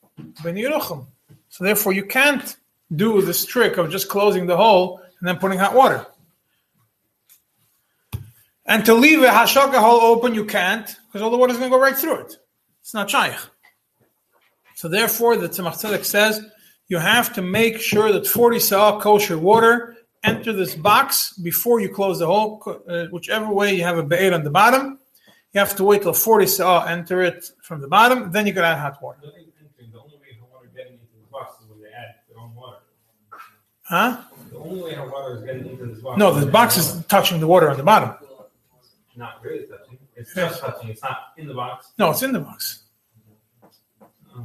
[0.44, 1.06] Ben Yerucham.
[1.50, 2.56] So therefore, you can't
[2.96, 6.06] do this trick of just closing the hole and then putting hot water.
[8.66, 11.70] And to leave a hashaka hole open, you can't because all the water is going
[11.70, 12.38] to go right through it.
[12.82, 13.36] It's not shaykh.
[14.76, 16.44] So therefore, the Tzemach Tzedek says
[16.88, 21.90] you have to make sure that 40 saw kosher water enter this box before you
[21.90, 22.62] close the hole.
[22.88, 25.00] Uh, whichever way you have a be'er on the bottom,
[25.54, 28.32] you have to wait till 40 saw enter it from the bottom.
[28.32, 29.20] Then you can add hot water.
[29.22, 32.54] The only way her water getting into the box is when they add their own
[32.56, 32.80] water.
[33.84, 34.22] Huh?
[34.52, 36.18] The only way her water is getting into this box.
[36.18, 38.16] No, the box is touching the water on the bottom.
[39.16, 39.98] not really touching.
[40.16, 40.90] It's just touching.
[40.90, 41.92] It's not in the box.
[41.98, 42.84] No, it's in the box.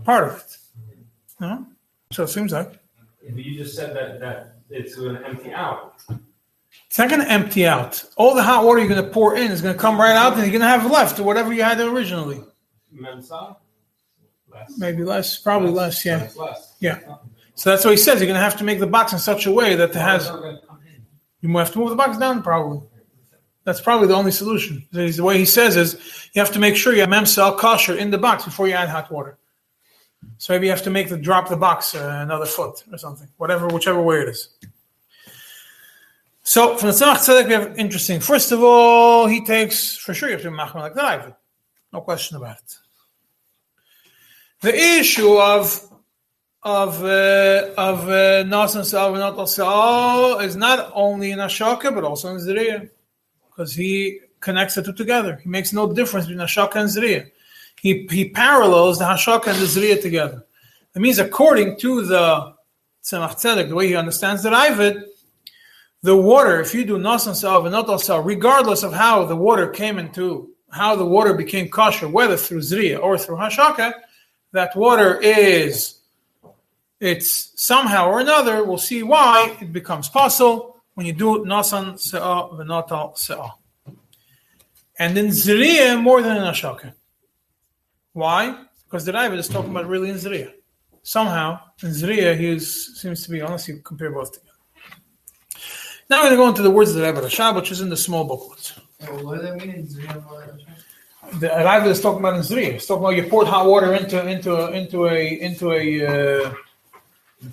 [0.04, 0.56] Part of it.
[1.40, 1.66] No?
[2.12, 2.72] So it seems like.
[3.22, 6.02] But you just said that that it's going to empty out.
[6.86, 8.02] It's not going to empty out.
[8.16, 10.32] All the hot water you're going to pour in is going to come right out,
[10.32, 12.42] and you're going to have left or whatever you had originally.
[12.94, 13.56] Memsa?
[14.52, 14.74] Less.
[14.78, 16.04] Maybe less, probably less.
[16.04, 16.74] Yeah, It's less.
[16.80, 16.98] yeah.
[17.54, 18.18] So that's what he says.
[18.20, 20.26] You're going to have to make the box in such a way that it has.
[20.26, 21.02] Water's not gonna come in.
[21.42, 22.80] You might have to move the box down, probably.
[23.64, 24.84] That's probably the only solution.
[24.90, 28.10] The way he says is you have to make sure you have memsal kosher in
[28.10, 29.38] the box before you add hot water.
[30.38, 33.28] So maybe you have to make the drop the box uh, another foot or something,
[33.36, 34.48] whatever, whichever way it is.
[36.42, 38.20] So from the Tzemach Tzedek, we have interesting.
[38.20, 41.36] First of all, he takes for sure you have to be machmer like
[41.92, 42.76] no question about it.
[44.60, 45.86] The issue of
[46.62, 51.94] of uh, of uh, Nas and Sa'al and Not Sa'al is not only in Ashaka
[51.94, 52.90] but also in Zriya,
[53.48, 55.36] because he connects the two together.
[55.42, 57.30] He makes no difference between Ashaka and Zriya.
[57.80, 60.44] He he parallels the Hashaka and the Zriya together.
[60.92, 62.54] That means according to the
[63.02, 65.04] Tzemach Tzedek, the way he understands the Ravid,
[66.02, 69.68] the water, if you do nasan sal and not sal, regardless of how the water
[69.68, 73.92] came into, how the water became kosher, whether through zriya or through hashaka,
[74.52, 76.00] that water is,
[77.00, 82.50] it's somehow or another, we'll see why it becomes possible when you do nasan sal
[82.50, 83.60] v'natal sal.
[84.98, 86.94] And in zriya more than in hashaka.
[88.12, 88.64] Why?
[88.84, 90.52] Because the Ravid is talking about really in zriya.
[91.02, 94.50] Somehow in zriya he is, seems to be, unless you compare both together.
[96.08, 97.88] Now we're going to go into the words of the Rebbe Rashab, which is in
[97.88, 98.74] the small booklet.
[99.00, 100.58] Well, what does that mean in Zriya
[101.38, 102.72] The Rebbe is talking about in Zriya.
[102.72, 106.06] He's talking about you poured hot water into into a, into a into a
[106.46, 106.54] uh,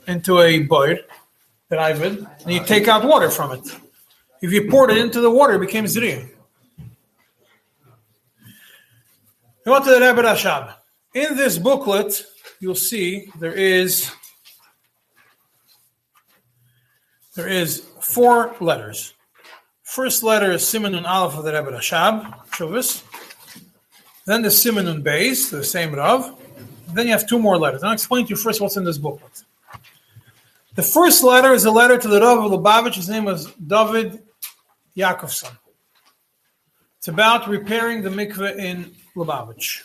[0.08, 0.98] into a boil,
[1.70, 3.70] the Rebbe, and you take out water from it.
[4.42, 6.28] If you poured it into the water, it became Zriya.
[9.68, 10.76] Go to the Rebbe Rashab.
[11.14, 12.24] In this booklet,
[12.62, 14.10] you'll see there is
[17.36, 19.14] there is four letters.
[19.84, 23.04] First letter is Simonun Aleph of the Rebbe Rashab, Shuvis.
[24.26, 26.40] Then the Simonun Beis, the same Rav.
[26.94, 27.84] Then you have two more letters.
[27.84, 29.44] I'll explain to you first what's in this booklet.
[30.76, 32.96] The first letter is a letter to the Rav of Lubavitch.
[32.96, 34.24] His name was David
[34.96, 35.58] Yakovson.
[37.00, 39.82] It's about repairing the mikveh in Lubavitch.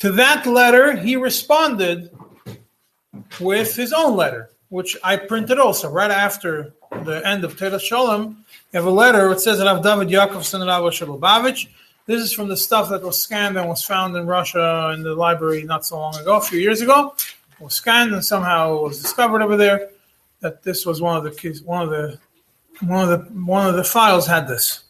[0.00, 2.10] To that letter, he responded
[3.40, 8.44] with his own letter, which I printed also right after the end of Teres Shalom.
[8.72, 11.68] You have a letter which says Rav David Yakovson Rav Lubavitch.
[12.06, 15.14] This is from the stuff that was scanned and was found in Russia in the
[15.14, 17.14] library not so long ago, a few years ago.
[17.60, 19.90] It was scanned and somehow was discovered over there
[20.40, 22.18] that this was one of the one of the
[22.80, 24.84] one of the one of the files had this.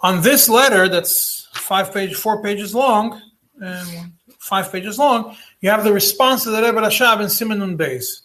[0.00, 3.20] On this letter, that's five pages, four pages long,
[3.60, 8.22] and five pages long, you have the response to the Rebbe Rashab in Simonun Beis.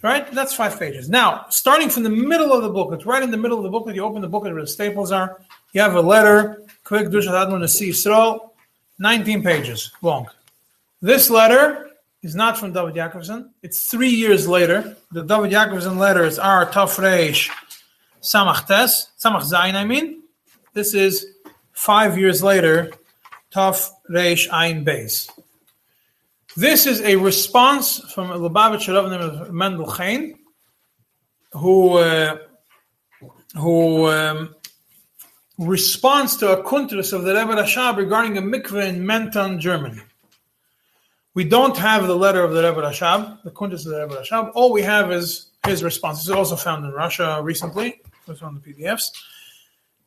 [0.00, 0.30] Right?
[0.30, 1.10] That's five pages.
[1.10, 3.82] Now, starting from the middle of the booklet, right in the middle of the book.
[3.82, 5.40] booklet, you open the booklet where the staples are.
[5.72, 8.50] You have a letter, Quick Dushat Admon Nasi Yisrael,
[9.00, 10.28] 19 pages long.
[11.02, 11.90] This letter
[12.22, 13.50] is not from David Yakovson.
[13.64, 14.96] It's three years later.
[15.10, 17.50] The David Yakovson letters are Tafresh
[18.20, 20.22] Samach Tes, Samach Zayin, I mean.
[20.72, 21.26] This is
[21.72, 22.92] five years later,
[23.52, 25.30] Taf Reish Ein Beis.
[26.56, 30.34] This is a response from a Lubavitch Rav Mendel Chein,
[31.52, 32.38] who uh,
[33.56, 34.54] who um,
[35.58, 40.02] responds to a kuntrus of the Rebbe Rashab regarding a mikveh in Menton, Germany.
[41.34, 44.52] We don't have the letter of the Rebbe Rashab, the kuntrus of the Rebbe Rashab.
[44.54, 46.20] All we have is his response.
[46.20, 47.88] is also found in Russia recently.
[47.88, 49.10] It was on the PDFs,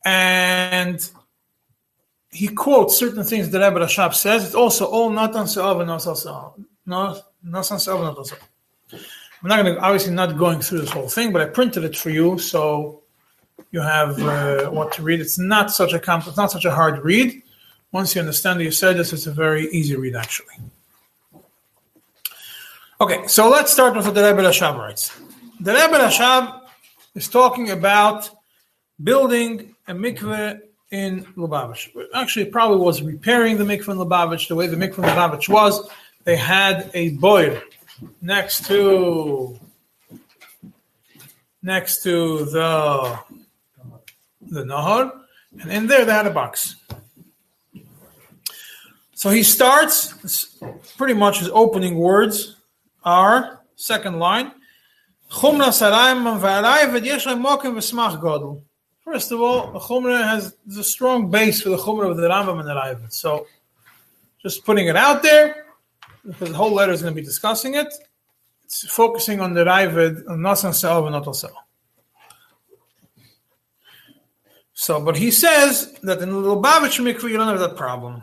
[0.04, 1.10] and
[2.30, 4.44] he quotes certain things that Rebbe Rashab says.
[4.44, 6.54] It's also all Natan Se'av and Nasal Se'av.
[6.86, 8.38] Natan Se'av and Natan
[9.42, 11.96] I'm not going to, obviously not going through this whole thing, but I printed it
[11.96, 13.02] for you so
[13.72, 15.20] you have uh, what to read.
[15.20, 17.42] It's not such a complex, not such a hard read.
[17.90, 20.54] Once you understand the said this, it's a very easy read actually.
[23.00, 25.10] Okay, so let's start with what the Rebbe Rashab writes.
[25.60, 26.60] The Rebbe Rashab
[27.14, 28.30] is talking about
[29.02, 30.60] building a mikveh
[30.90, 31.90] in Lubavitch.
[32.14, 34.48] Actually, probably was repairing the mikveh in Lubavitch.
[34.48, 35.88] The way the mikveh in Lubavitch was,
[36.24, 37.60] they had a boil
[38.20, 39.58] next to
[41.62, 43.18] next to the
[44.40, 45.12] the Nahar,
[45.60, 46.76] and in there they had a box.
[49.14, 50.58] So he starts
[50.96, 52.56] pretty much his opening words
[53.04, 54.52] are second line.
[55.32, 55.68] Chumra
[57.36, 58.62] mokim v'smach.
[59.02, 62.60] First of all, the Chumrah has a strong base for the Chumrah of the Rambam
[62.60, 63.12] and the Raavad.
[63.12, 63.46] So,
[64.42, 65.66] just putting it out there,
[66.24, 67.88] because the whole letter is going to be discussing it.
[68.64, 71.56] It's focusing on the Raavad, on Nasan Sa'al and Natal Sa'al.
[74.74, 78.22] So, but he says that in the Lubavitch Mikveh, you don't have that problem.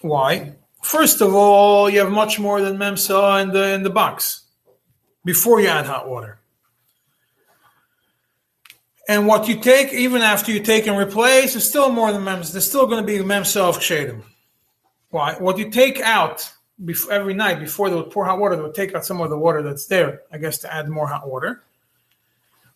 [0.00, 0.54] Why?
[0.82, 4.45] First of all, you have much more than Memsa in the, in the box
[5.26, 6.38] before you add hot water.
[9.08, 12.52] And what you take, even after you take and replace, is still more than mems.
[12.52, 14.22] There's still going to be memsa of kshedim.
[15.10, 15.34] Why?
[15.34, 16.48] What you take out
[16.84, 19.30] before, every night before they would pour hot water, they would take out some of
[19.30, 21.62] the water that's there, I guess, to add more hot water.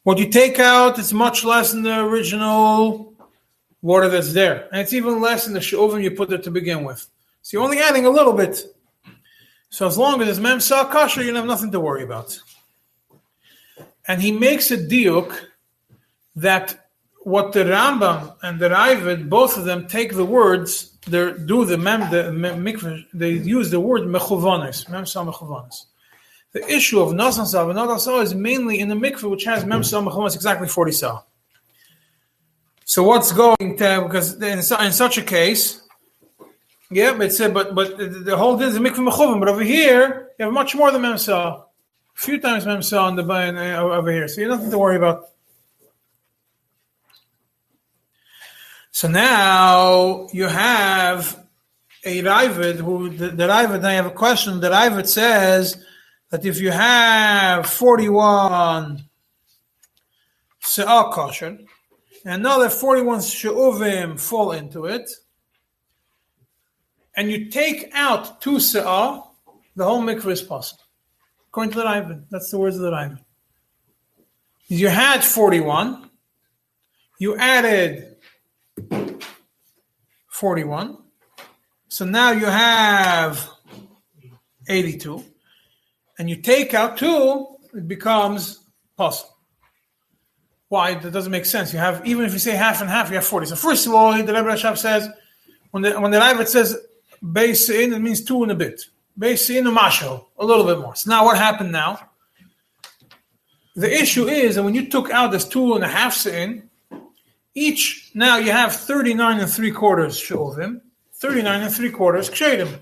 [0.02, 3.14] What you take out is much less than the original
[3.82, 6.84] water that's there, and it's even less in the shovim you put there to begin
[6.84, 7.06] with.
[7.42, 8.64] So you're only adding a little bit.
[9.70, 12.38] So as long as it's memsa kasha, you have nothing to worry about.
[14.06, 15.32] And he makes a diuk
[16.36, 16.88] that
[17.22, 21.78] what the Rambam and the Raavad, both of them take the words, they do the
[21.78, 25.86] mem, the mikvah, they use the word mechuvanis, memsa mechuvanis.
[26.52, 29.64] The issue of Nasan Saw and Natal Saw is mainly in the mikveh, which has
[29.64, 31.22] Mem Saw Mechumas exactly 40 Saw.
[32.84, 35.79] So what's going to, because in, in such a case,
[36.90, 39.38] yeah, but uh, but but the, whole thing is a mikveh mechuvim.
[39.38, 41.60] But over here, you have much more than memsa.
[41.60, 41.64] A
[42.14, 44.96] few times memsa on the in, uh, over here, so you have nothing to worry
[44.96, 45.28] about.
[48.90, 51.46] So now you have
[52.04, 53.84] a Ravid who the, the Ravid.
[53.84, 54.60] I have a question.
[54.60, 55.82] The Ravid says
[56.30, 59.04] that if you have forty-one
[60.60, 61.58] se'ah kosher,
[62.24, 65.08] and now another forty-one she'uvim fall into it
[67.16, 69.26] and you take out two se'ah,
[69.76, 70.82] the whole mikveh is possible.
[71.48, 72.24] According to the Ravid.
[72.30, 73.18] That's the words of the Ravid.
[74.68, 76.10] You had 41,
[77.18, 78.16] you added
[80.28, 80.96] 41,
[81.88, 83.50] so now you have
[84.68, 85.24] 82,
[86.20, 88.60] and you take out two, it becomes
[88.96, 89.36] possible.
[90.68, 90.94] Why?
[90.94, 91.72] That doesn't make sense.
[91.72, 93.46] You have, even if you say half and half, you have 40.
[93.46, 95.08] So first of all, the Rebbe Rashab says,
[95.72, 96.78] when the, when the Ravid says
[97.22, 98.82] base in, it means two and a bit.
[99.18, 99.70] Base in a
[100.38, 100.94] little bit more.
[100.96, 102.10] So now what happened now?
[103.76, 106.68] The issue is that when you took out this two and a half in,
[107.54, 110.80] each now you have 39 and three quarters shovim,
[111.14, 112.80] 39 and three quarters kshedim.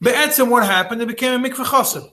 [0.00, 1.02] Be'etzim, what happened?
[1.02, 2.10] It became a mikveh chassid.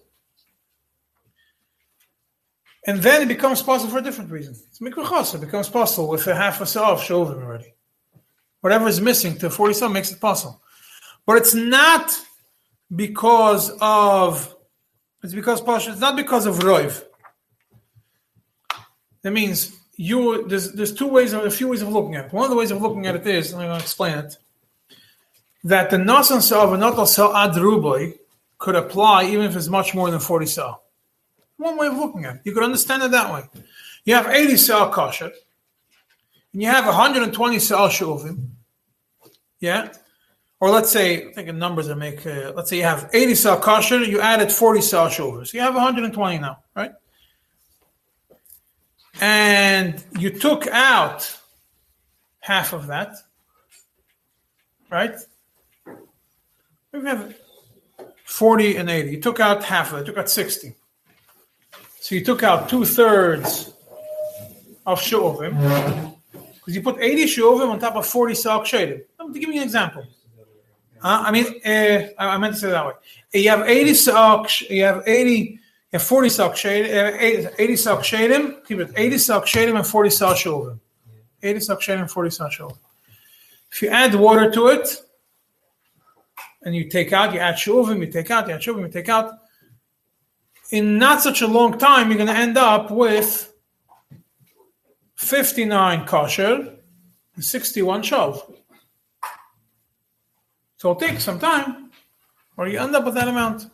[2.87, 4.55] And then it becomes possible for a different reason.
[4.69, 5.35] It's mikveh chassid.
[5.35, 7.73] It becomes possible with a half a sa of shovim already.
[8.61, 10.61] Whatever is missing to 40 some makes it possible.
[11.25, 12.11] But it's not
[12.95, 14.55] because of
[15.23, 17.03] it's because Pasha, it's not because of Roiv.
[19.23, 22.33] That means you there's there's two ways of a few ways of looking at it.
[22.33, 24.37] One of the ways of looking at it is, I'm gonna explain it,
[25.63, 28.17] that the Nasan Sa and Natal Sa Ad Ruboy
[28.59, 30.77] could apply even if it's much more than 40 Sa.
[31.57, 32.41] One way of looking at it.
[32.43, 33.43] You could understand it that way.
[34.03, 35.31] You have 80 Sa kosher,
[36.53, 38.49] and you have 120 Sa Shuvim.
[39.59, 39.91] Yeah?
[40.65, 43.35] Or let's say, I think in numbers that make, uh, let's say you have 80
[43.35, 45.53] saw kosher, you added 40 saw shoulders.
[45.53, 46.91] You have 120 now, right?
[49.21, 51.37] And you took out
[52.39, 53.15] half of that,
[54.89, 55.13] right?
[56.91, 57.35] We have
[58.23, 59.11] 40 and 80.
[59.11, 60.73] You took out half of it, you took out 60.
[61.99, 63.71] So you took out two thirds
[64.87, 69.03] of shuvim, because you put 80 shuvim on top of 40 saw shadim.
[69.31, 70.07] Give you an example.
[71.05, 72.93] Uh, I mean, uh, I meant to say that way.
[73.31, 75.59] You have 80 sock, you have 80, you
[75.93, 79.85] have 40 sock shade, uh, 80, 80 sock shadim, keep it 80 sock shadim and
[79.85, 80.79] 40 sock shulvim.
[81.43, 82.77] 80 sock shadim and 40 sock shulvim.
[83.71, 84.99] If you add water to it,
[86.63, 89.07] and you take out, you add shulvim, you take out, you add shulvim, you take
[89.07, 89.31] out,
[90.71, 93.53] in not such a long time, you're going to end up with
[95.17, 96.77] 59 kosher
[97.35, 98.41] and 61 shov.
[100.85, 101.89] So it'll take some time,
[102.57, 103.65] or you end up with that amount.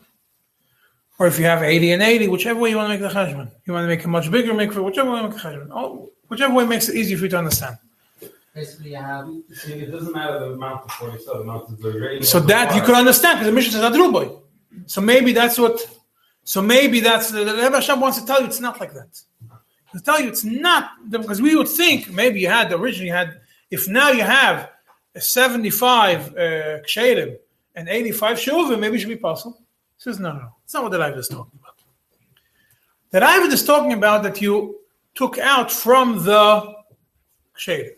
[1.18, 3.50] Or if you have 80 and 80, whichever way you want to make the cheshbon.
[3.66, 5.68] You want to make a much bigger mikveh, whichever way you make the cheshbon.
[5.72, 7.76] Oh, whichever way makes it easier for you to understand.
[8.54, 12.20] Basically, you have it doesn't matter the amount of 40 so the amount of the.
[12.22, 14.40] So that you could understand, because the mission says adruboy.
[14.86, 15.86] So maybe that's what,
[16.44, 19.20] so maybe that's, the Rebbe Rashab wants to tell you it's not like that.
[19.92, 23.38] To tell you it's not, because we would think maybe you had, originally had,
[23.70, 24.72] if now you have a
[25.18, 26.78] 75 uh,
[27.74, 29.58] and 85 shuvim, maybe it should be possible.
[29.58, 30.54] He says, no, no.
[30.64, 31.74] It's not what the Ravid is talking about.
[33.10, 34.80] The Ravid is talking about that you
[35.14, 36.74] took out from the
[37.56, 37.96] kshedim.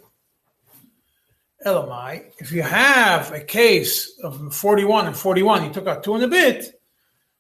[1.65, 6.25] Elamai, if you have a case of 41 and 41, you took out two and
[6.25, 6.81] a bit,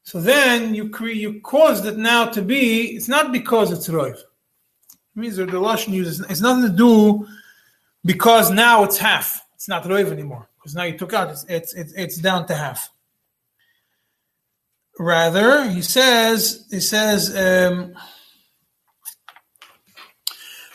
[0.02, 4.14] so then you cre- you caused it now to be, it's not because it's roiv.
[4.14, 4.24] It
[5.14, 7.26] means that the Lashon uses, it's nothing to do
[8.04, 9.43] because now it's half.
[9.64, 12.54] It's not roiv anymore because now you took out, it's, it's, it's, it's down to
[12.54, 12.90] half.
[14.98, 17.94] Rather, he says, he says, um,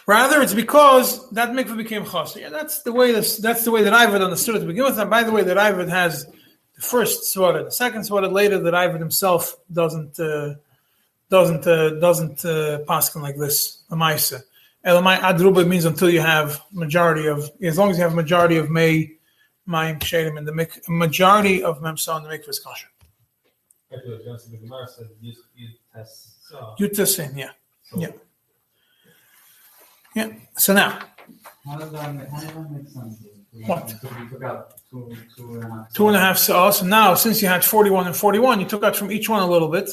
[0.08, 2.42] Rather, it's because that mikveh became chassid.
[2.42, 4.98] Yeah, that's the way this, that's the way that Ivad understood it to begin with.
[4.98, 8.74] And by the way, that Ivad has the first swara, the second swara later that
[8.74, 10.56] Ivad himself doesn't uh,
[11.30, 13.84] doesn't uh, doesn't uh, paskin like this.
[13.92, 14.42] Lamaisa.
[14.86, 18.70] Elamai adruba means until you have majority of as long as you have majority of
[18.70, 19.12] may
[19.68, 22.88] mayim kshedim in the majority of memsa in the mikveh is kosher.
[23.94, 26.36] Actually, the Genesis of the Gemara said you, you test.
[26.80, 27.52] Yutasin, yeah,
[27.84, 28.08] so yeah.
[30.16, 30.30] yeah.
[30.58, 31.00] So now
[31.66, 33.24] how does that how does that make sense?
[33.66, 33.90] What?
[33.90, 35.94] So we took out two, two and a half.
[35.94, 36.80] two and a half saws.
[36.80, 39.48] So now, since you had 41 and 41, you took out from each one a
[39.48, 39.90] little bit.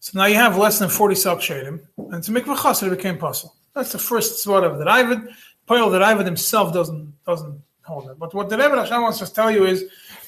[0.00, 3.18] So now you have less than 40 sok shadim, and to make chassid it became
[3.18, 3.54] possible.
[3.74, 5.32] That's the first sword of the Ravid.
[5.66, 8.18] Poil the Ravid himself doesn't doesn't hold it.
[8.18, 9.84] But what the Rebbe Rashab wants to tell you is,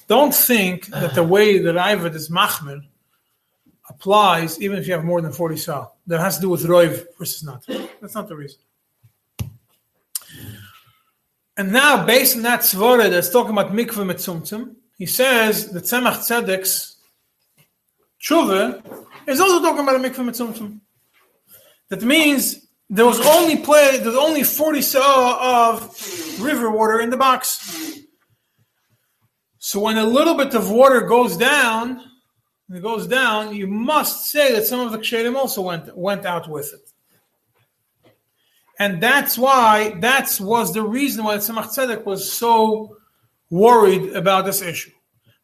[0.07, 2.83] don't think that the way the Ravid is machmir
[3.89, 5.89] applies even if you have more than 40 sa.
[6.07, 7.65] That has to do with roiv versus not.
[8.01, 8.61] That's not the reason.
[11.57, 16.19] And now, based on that svara that's talking about mikveh mitzumtzum, he says the tzemach
[16.19, 16.97] tzedek's
[18.23, 18.83] tshuva
[19.27, 20.81] is also talking about a mikveh mitzumtzum.
[21.89, 27.09] That means there was only play, there's only 40 saw uh, of river water in
[27.09, 27.99] the box.
[29.59, 32.03] So when a little bit of water goes down,
[32.69, 36.49] it goes down, you must say that some of the kshedim also went went out
[36.51, 36.87] with it.
[38.79, 42.97] And that's why that was the reason why Tzemach Tzedek was so
[43.49, 44.91] worried about this issue.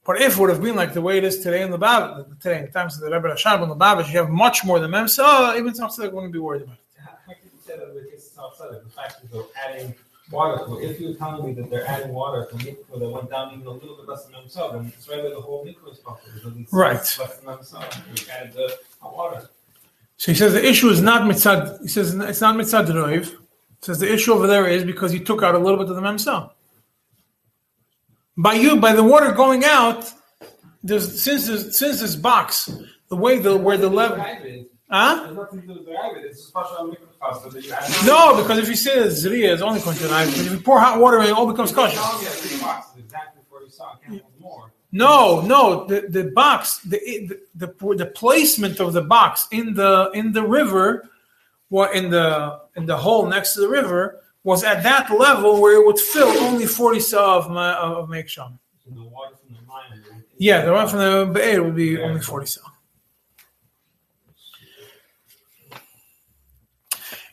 [0.04, 2.40] But if it would have been like the way it is today in the Lubavitch,
[2.40, 4.80] today in the times of the Rebbe Rashab in the Lubavitch, you have much more
[4.80, 6.87] than Memsa, even Tzemach Tzedek wouldn't be worried about it.
[7.78, 9.94] How how can you say that with this outside the fact that they're adding
[10.30, 10.90] water to it?
[10.90, 13.70] If you're telling me that they're adding water to mikvah that went down even a
[13.70, 16.72] little bit less than themselves, then it's right that the whole mikvah is because it's
[16.72, 16.94] Right.
[16.96, 17.96] less than themselves.
[18.14, 19.48] You added the water.
[20.16, 21.80] So he says the issue is not mitzad.
[21.82, 23.26] He says it's not mitzad roiv.
[23.26, 23.36] He
[23.80, 26.02] says the issue over there is because he took out a little bit of the
[26.02, 26.50] memsa.
[28.36, 30.12] By you, by the water going out,
[30.82, 32.70] there's since this, since this box,
[33.08, 34.16] the way the where the level,
[34.90, 35.24] huh?
[35.24, 36.24] There's nothing to do with the rabbit.
[36.24, 38.06] It's just partial mikvah pasta that you add.
[38.06, 41.20] No, because if you say that zriya is only but if you pour hot water,
[41.20, 41.96] in it all becomes kosher.
[41.96, 43.96] telling me that three boxes exactly before you saw.
[43.96, 44.72] Can't hold more.
[44.90, 46.98] No, no, the, the box, the,
[47.56, 51.10] the the the placement of the box in the in the river,
[51.68, 55.78] what in the in the hole next to the river was at that level where
[55.78, 58.58] it would fill only forty saw of ma- of meksham.
[58.82, 60.24] So the water from the mine.
[60.38, 62.62] Yeah, the one from the be'er would be only forty saw.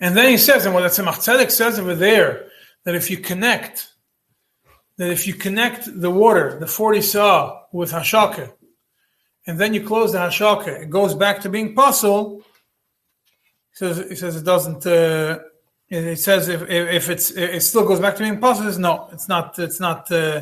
[0.06, 2.50] And then he says, and what the Tzemach Tzedek says over there,
[2.84, 3.88] that if you connect,
[4.98, 8.54] that if you connect the water, the 40 saw, with hashaka,
[9.48, 12.44] and then you close the hashaka, it goes back to being puzzle.
[13.72, 14.86] He says, he says it doesn't.
[14.86, 15.40] Uh,
[15.90, 18.66] it says if, if if it's it still goes back to being puzzle.
[18.66, 19.58] Says, No, it's not.
[19.58, 20.12] It's not.
[20.12, 20.42] Uh,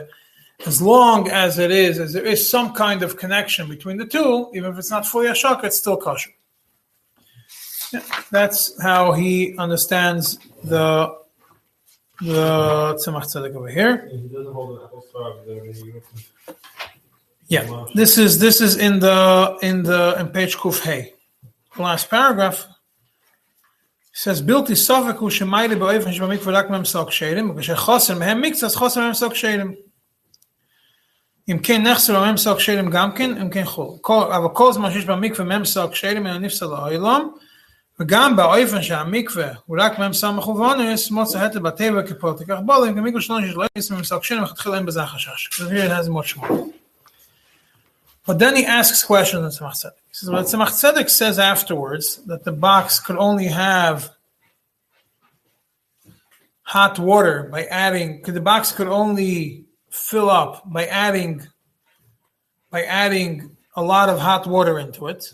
[0.65, 4.51] as long as it is, as there is some kind of connection between the two,
[4.53, 6.31] even if it's not fully hashaka, it's still kosher
[7.92, 8.00] Yeah,
[8.30, 9.32] that's how he
[9.64, 10.24] understands
[10.72, 10.86] the
[12.20, 12.46] the
[13.00, 13.94] Tzemach Tzedek over here.
[14.14, 15.54] If it doesn't hold the whole star of the
[17.54, 17.64] Yeah,
[18.00, 19.20] this is this is in the
[19.68, 21.02] in the in page Kuf Hey,
[21.78, 22.58] last paragraph.
[24.12, 28.66] It says בלתי ספק הוא שמיילי באופן שבמקווה רק מהם סוג שיילים, וכשחוסר מהם מיקצה
[28.66, 29.74] אז חוסר מהם סוג שיילים.
[31.48, 33.86] אם כן נחסר מהם סוג שיילים גם כן, אם כן חול.
[34.00, 37.28] כל- אבל כל זמן שיש במקווה מהם סוג שיילים אינו נפסל לעולם,
[38.02, 43.20] וגם באופן שהמקווה הוא רק מהם סמך ובונס, מוצא היתר בטבע כפועל תיקח בולים, כמקווה
[43.20, 45.48] שלנו שיש לא יסם מהם סוג שיילים, מלכתחילה אין בזה החשש.
[45.52, 46.68] So here it has much more.
[48.28, 49.96] But then he asks questions in Tzemach Tzedek.
[50.08, 54.10] He says, well, Tzemach Tzedek says afterwards that the box could only have
[56.62, 61.46] hot water by adding, the box could only fill up by adding,
[62.70, 65.32] by adding a lot of hot water into it.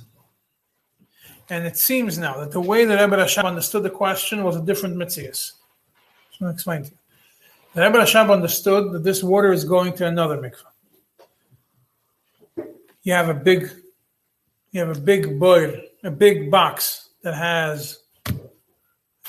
[1.49, 4.61] And it seems now that the way that Rebbe Rashab understood the question was a
[4.61, 5.53] different mitzias.
[6.31, 6.97] So I'll explain to you.
[7.73, 10.69] The Rebbe Rashab understood that this water is going to another mikveh
[13.03, 13.69] you have a big
[14.71, 15.73] you have a big boil,
[16.03, 17.99] a big box that has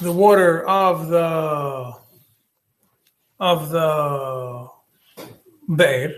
[0.00, 1.92] the water of the
[3.38, 4.68] of the
[5.68, 6.14] beir.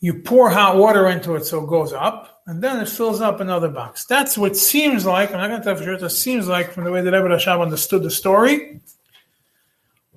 [0.00, 3.40] You pour hot water into it so it goes up, and then it fills up
[3.40, 4.04] another box.
[4.04, 5.30] That's what seems like.
[5.30, 5.94] I'm not going to tell for sure.
[5.94, 8.80] It seems like from the way that Rebbe Rashab understood the story.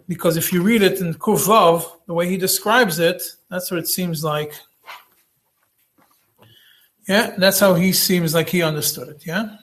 [0.07, 3.79] Because if you read it in Kuf Vav, the way he describes it, that's what
[3.79, 4.53] it seems like
[7.07, 9.25] yeah, that's how he seems like he understood it.
[9.25, 9.57] Yeah.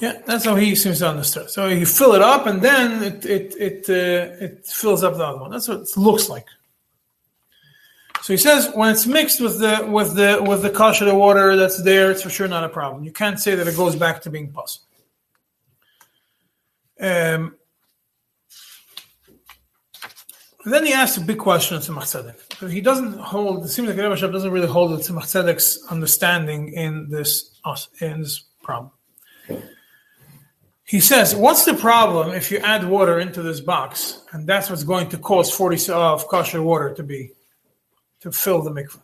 [0.00, 1.50] Yeah, that's how he seems to understand.
[1.50, 5.24] So you fill it up, and then it it it uh, it fills up the
[5.24, 5.50] other one.
[5.50, 6.46] That's what it looks like.
[8.22, 11.82] So he says when it's mixed with the with the with the kosher water that's
[11.82, 13.04] there, it's for sure not a problem.
[13.04, 14.86] You can't say that it goes back to being possible.
[17.00, 17.56] Um,
[20.64, 22.34] then he asks a big question of Tzemach.
[22.60, 27.08] But he doesn't hold, it seems like Rebbe doesn't really hold the Tzemach understanding in
[27.08, 27.58] this,
[28.00, 28.92] in this problem.
[30.88, 34.84] He says, what's the problem if you add water into this box and that's what's
[34.84, 37.32] going to cause 40 sa of kosher water to be,
[38.20, 38.98] to fill the mikveh?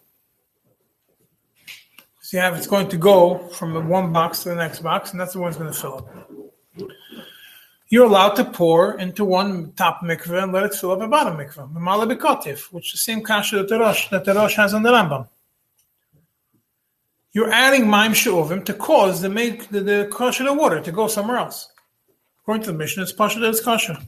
[2.22, 5.20] So you have, it's going to go from one box to the next box and
[5.20, 6.90] that's the one that's going to fill up.
[7.90, 11.36] You're allowed to pour into one top mikveh and let it fill up a bottom
[11.36, 11.70] mikveh.
[11.70, 14.84] Mamala bikotif, which is the same kasha that the Rosh, that the Rosh has on
[14.84, 15.28] the Rambam.
[17.32, 21.36] You're adding maim she'ovim to cause the make the, the kosher water to go somewhere
[21.36, 21.68] else.
[22.44, 23.98] According to the mission, it's pasha it's kosher.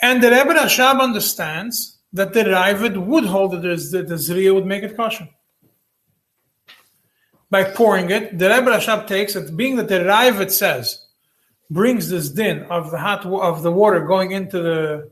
[0.00, 4.64] And the Rebbe Rashab understands that the Ravid would hold that that the Zriya would
[4.64, 5.28] make it kosher.
[7.50, 11.04] By pouring it, the Rebbe Rashab takes it, being that the Ravid says,
[11.68, 15.10] brings this din of the hot of the water going into the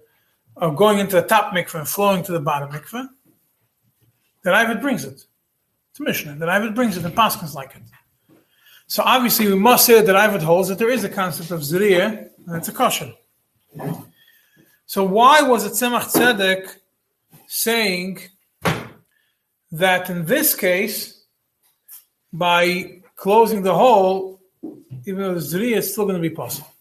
[0.57, 3.09] of going into the top mikveh and flowing to the bottom mikveh.
[4.43, 5.27] The Ravid brings it.
[5.91, 6.37] It's a Mishnah.
[6.37, 7.83] The Ravid brings it and Paskins like it.
[8.89, 12.29] So obviously we must say that Ravid holds that there is a concept of Zriya
[12.47, 13.13] and it's a kosher.
[14.87, 16.77] So why was it Tzemach Tzedek
[17.49, 18.21] saying
[19.73, 21.25] that in this case,
[22.33, 24.41] by closing the hole,
[25.05, 26.73] even though the Zriya is still going to be possible?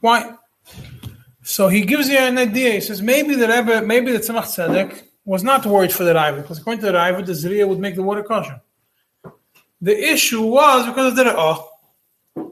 [0.00, 0.34] Why?
[1.44, 2.72] So he gives you an idea.
[2.72, 6.42] He says maybe the Rebbe, maybe the Tzemach Tzedek was not worried for the Ravid
[6.42, 8.60] because according to the Ravid, the Zriya would make the water kosher.
[9.80, 11.64] The issue was because of the Ra'ah.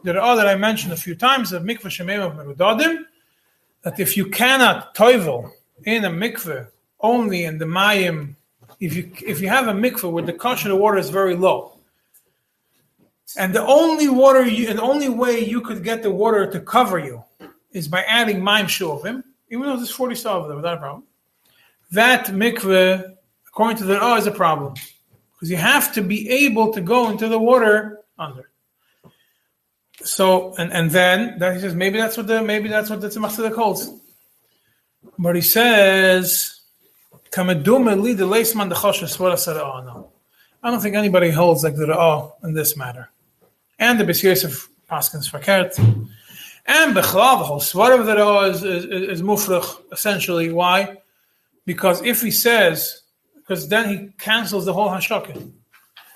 [0.05, 3.05] The Ra'ah that I mentioned a few times of Mikveh Shemem of Merudadim,
[3.83, 5.51] that if you cannot toivel
[5.85, 6.69] in a mikveh
[7.01, 8.35] only in the mayim,
[8.81, 11.79] if you if you have a mikveh where the kosher of water is very low,
[13.37, 16.61] and the only water you, and the only way you could get the water to
[16.61, 17.23] cover you
[17.73, 21.05] is by adding mayim shuvim, even though there's 40 saw there without a problem.
[21.91, 23.17] That mikveh,
[23.49, 24.75] according to the oh, is a problem
[25.37, 28.51] because you have to be able to go into the water under.
[30.03, 33.09] So and and then that he says maybe that's what the maybe that's what the
[33.09, 33.91] Tzemach Tzedek holds.
[35.19, 36.61] But he says,
[37.31, 40.11] "Kamedume li the the I said." No,
[40.63, 43.11] I don't think anybody holds like the oh in this matter,
[43.79, 45.79] and the Bes Yosef Paskins Fakert,
[46.67, 50.53] and Bechlav the whole svar of the oh is is, is mufrach essentially.
[50.53, 50.99] Why?
[51.65, 53.03] Because if he says,
[53.47, 55.53] because then he cancels the whole hashakah.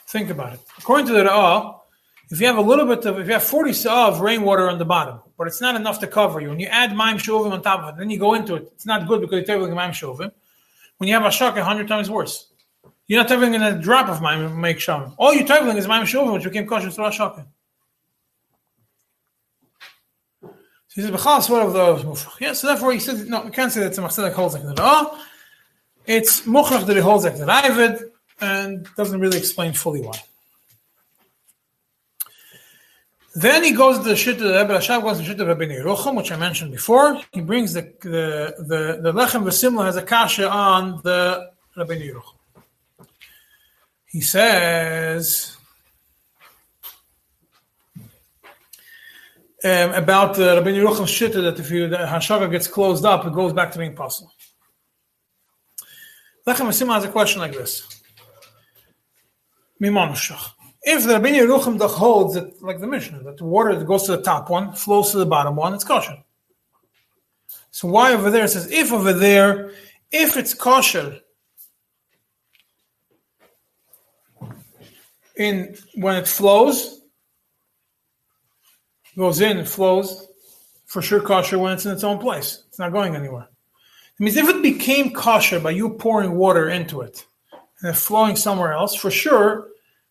[0.08, 0.60] Think about it.
[0.78, 1.78] According to the Ra'ah,
[2.30, 4.78] if you have a little bit of, if you have 40 saw of rainwater on
[4.78, 7.62] the bottom, but it's not enough to cover you, and you add maim shovim on
[7.62, 9.90] top of it, then you go into it, it's not good because you're taking maim
[9.90, 10.32] shovim.
[10.98, 12.52] When you have a shock, a hundred times worse.
[13.06, 15.14] You're not taking in a drop of maim make shovim.
[15.16, 17.44] All you're taking is maim shovim, which became kosher through a shock.
[20.42, 20.50] So
[20.94, 23.70] he says, "B'chal what of those mufrach." Yeah, so therefore he says, no, we can't
[23.70, 25.18] say that Tzemach Tzedek holds like the Ra'ah.
[26.16, 30.18] It's mufrach that he holds like the Ravid, and doesn't really explain fully why.
[33.36, 35.66] Then he goes to the shit of Rebbe Rashab goes to the shit of Rabbi
[35.66, 37.20] Yerucham, which I mentioned before.
[37.30, 42.38] He brings the the the, the lechem v'simla has a kasha on the Rabbi Yerucham.
[44.06, 45.56] He says
[49.62, 53.32] um, about the Rabbi Yerucham shit that if you, the hashaga gets closed up, it
[53.32, 54.32] goes back to being possible.
[56.50, 58.02] Lechem v'simla has a question like this.
[59.80, 60.50] Mimanushach.
[60.82, 64.04] If the Rabbi Yerucham Dach holds that, like the Mishnah, that the water that goes
[64.04, 66.22] to the top one flows to the bottom one, it's kosher.
[67.70, 69.72] So why over there it says if over there,
[70.10, 71.20] if it's kosher
[75.36, 77.02] in when it flows,
[79.16, 80.26] goes in, it flows,
[80.86, 82.64] for sure kosher when it's in its own place.
[82.68, 83.48] It's not going anywhere.
[84.20, 87.24] It means if it became kosher by you pouring water into it
[87.80, 89.68] and flowing somewhere else, for sure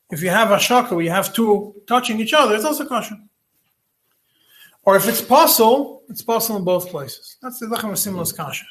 [0.09, 3.15] if you have a shaka where you have two touching each other, it's also kosher.
[4.83, 7.37] Or if it's possible, it's possible in both places.
[7.39, 8.65] That's the lechem simulus kasha.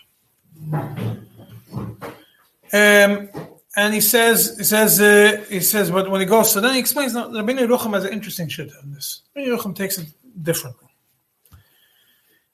[2.72, 3.30] Um,
[3.76, 6.80] and he says, he says, uh, he says, but when he goes, so then he
[6.80, 7.14] explains.
[7.14, 9.22] Rabbi Yerucham has an interesting shit on this.
[9.36, 10.08] Rabbi Yerucham takes it
[10.42, 10.88] differently.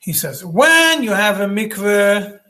[0.01, 2.41] He says, when you have a mikveh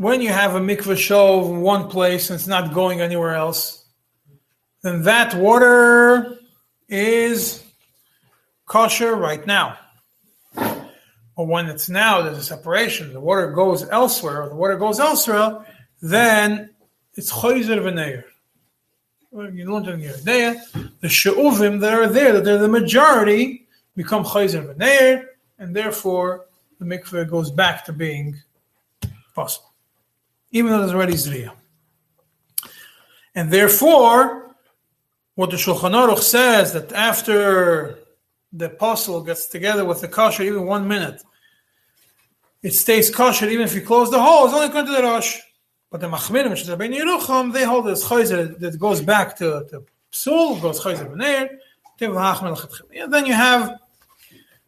[0.00, 3.84] when you have a mikveh show in one place and it's not going anywhere else,
[4.80, 6.38] then that water
[6.88, 7.62] is
[8.64, 9.76] kosher right now.
[10.54, 10.88] But
[11.36, 15.66] when it's now, there's a separation, the water goes elsewhere, or the water goes elsewhere,
[16.00, 16.70] then
[17.12, 18.24] it's choizer v'neir.
[19.54, 20.64] You learned in your idea,
[21.00, 25.26] the she'uvim that are there, that they're the majority, become choizer v'neir,
[25.58, 26.46] and therefore
[26.78, 28.40] the mikveh goes back to being
[29.34, 29.69] possible
[30.50, 31.52] even though there's already Zriya.
[33.34, 34.54] And therefore,
[35.34, 37.98] what the Shulchan Aruch says that after
[38.52, 41.22] the apostle gets together with the kosher even one minute,
[42.62, 44.44] it stays kosher even if you close the hole.
[44.44, 45.38] It's only according to the Rosh.
[45.90, 49.66] But the Machmirim, which is Rabbeinu Yerucham, they hold this chayzer that goes back to,
[49.70, 51.48] to Psul, goes chayzer b'neir.
[52.02, 53.78] And then you have,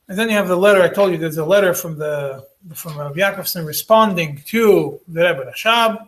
[0.09, 0.83] and then you have the letter.
[0.83, 2.45] I told you there's a letter from the
[2.75, 6.07] from Rabbi Yaakovson responding to the Rebbe Rashab.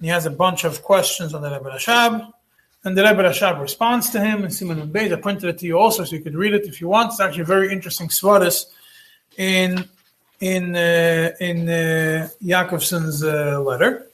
[0.00, 2.32] He has a bunch of questions on the Rebbe Rashab.
[2.84, 5.12] And the Rebbe Rashab responds to him in Simon Beis.
[5.12, 7.12] I printed it to you also, so you could read it if you want.
[7.12, 8.66] It's actually a very interesting svaris
[9.36, 9.88] in
[10.40, 14.08] in uh, in uh, Yaakovson's uh, letter.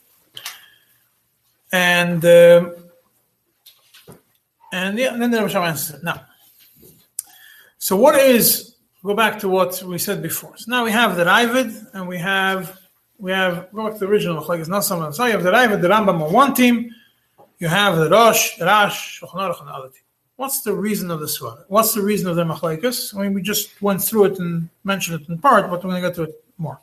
[1.73, 2.75] And um
[4.73, 6.05] and yeah, and then the Rashab answers it.
[6.05, 6.27] Now,
[7.79, 8.68] so what is?
[9.05, 10.57] Go back to what we said before.
[10.57, 12.79] So now we have the Ravid, and we have
[13.19, 14.51] we have go back to the original.
[14.53, 15.13] It's not someone.
[15.13, 16.91] So you have the Ravid, the Rambam on one team.
[17.59, 20.03] You have the Rosh, the Rash, on the other team.
[20.37, 21.65] What's the reason of the swara?
[21.67, 23.17] What's the reason of the machlekes?
[23.17, 26.01] I mean, we just went through it and mentioned it in part, but we're going
[26.03, 26.81] to get to it more.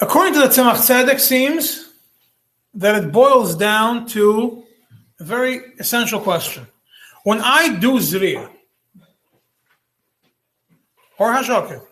[0.00, 1.90] According to the Tzemach Tzedek, seems
[2.74, 4.62] that it boils down to
[5.18, 6.64] a very essential question.
[7.24, 8.48] When I do zriya
[11.18, 11.82] or hashakeh,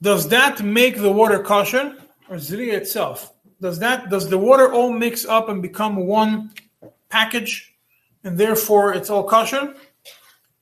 [0.00, 1.96] does that make the water kosher
[2.28, 3.32] or zriya itself?
[3.60, 6.52] Does that does the water all mix up and become one
[7.08, 7.74] package,
[8.24, 9.74] and therefore it's all kosher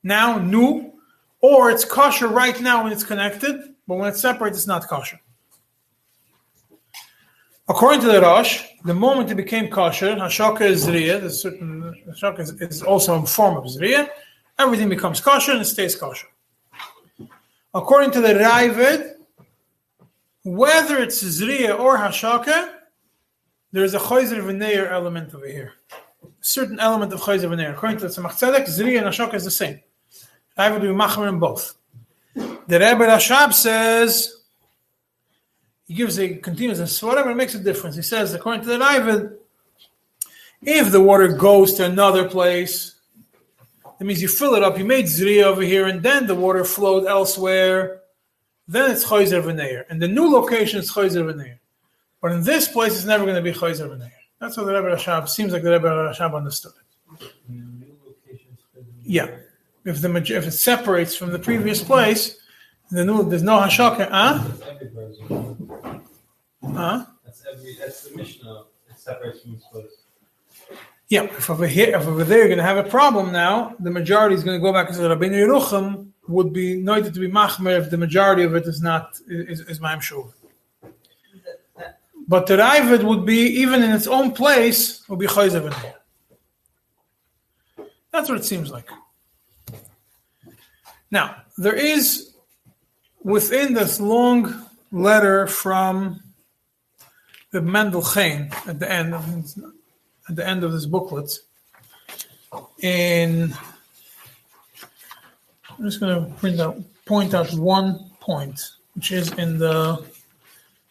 [0.02, 0.92] now, new,
[1.40, 5.20] or it's kosher right now when it's connected, but when it's separate, it's not kosher.
[7.68, 12.40] According to the Rosh, the moment it became kosher, hashaka is zriya, the certain hashaka
[12.40, 14.08] is, is also a form of zriya,
[14.58, 16.26] everything becomes kosher and stays kosher.
[17.72, 19.12] According to the Ravid,
[20.42, 22.74] whether it's zriya or hashaka,
[23.70, 25.74] there's a chayzer v'neir element over here.
[26.24, 27.72] A certain element of chayzer v'neir.
[27.72, 29.80] According to the Tzemach Tzedek, zriya and hashaka is the same.
[30.58, 31.76] Ravid will be machmer in both.
[32.34, 34.42] The Rebbe Rashab says
[35.86, 37.96] he gives a continuous and whatever makes a difference.
[37.96, 39.36] He says, according to the Ravid,
[40.62, 42.96] if the water goes to another place,
[44.00, 46.64] that means you fill it up, you made zriya over here, and then the water
[46.64, 48.00] flowed elsewhere,
[48.66, 49.84] then it's chayzer v'neir.
[49.90, 51.58] And the new location is chayzer v'neir.
[52.22, 54.10] But in this place, it's never going to be chayzer v'neir.
[54.38, 57.30] That's what the Rebbe Rashab seems like the Rebbe Rashab understood it.
[57.50, 59.36] In new locations for the- Yeah,
[59.84, 62.38] if the if it separates from the previous place,
[62.90, 64.08] the new there's no hashaka.
[64.08, 64.44] Huh?
[66.64, 67.04] Huh?
[67.26, 67.76] That's every.
[67.78, 68.62] That's the Mishnah.
[68.88, 69.99] It separates from this place.
[71.10, 73.74] Yeah, if over here, if over there, you're going to have a problem now.
[73.80, 77.20] The majority is going to go back and say Rabbeinu Yerucham would be noted to
[77.20, 80.00] be machmer if the majority of it is not is, is ma'am.
[82.28, 85.94] But the Ravid would be even in its own place would be chayzev in here.
[88.12, 88.88] That's what it seems like.
[91.10, 92.36] Now there is
[93.24, 96.22] within this long letter from
[97.50, 99.12] the Mendel Chein at the end
[100.30, 101.30] at the end of this booklet
[102.82, 103.52] And
[105.68, 108.60] I'm just going to out point out one point
[108.94, 110.04] which is in the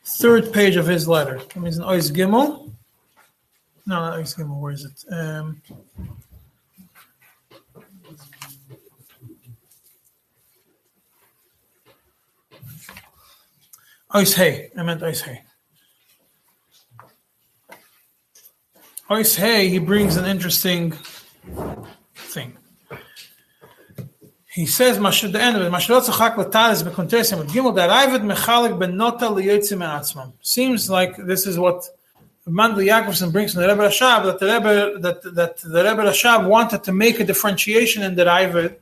[0.04, 1.38] third page of his letter.
[1.38, 2.72] That means in Ois Gimel.
[3.86, 4.60] No, not Ois Gimel.
[4.60, 5.14] Where is it?
[5.14, 5.62] Um,
[14.14, 14.72] Ois Hey.
[14.78, 15.44] I meant Ois Hey.
[19.10, 20.92] Ois Hey, he brings an interesting
[22.14, 22.58] thing.
[24.46, 28.78] He says, "Mash- the end of it, "Mashalot tzachak l'talis b'kontesim at gimel da'arayvet mechalek
[28.78, 31.90] benota liyotzim me'atzmam." Seems like this is what
[32.46, 36.48] Mandel Yaakovson brings from the Rebbe Rashab that the Rebbe that that the Rebbe Rashab
[36.48, 38.76] wanted to make a differentiation in the Ravid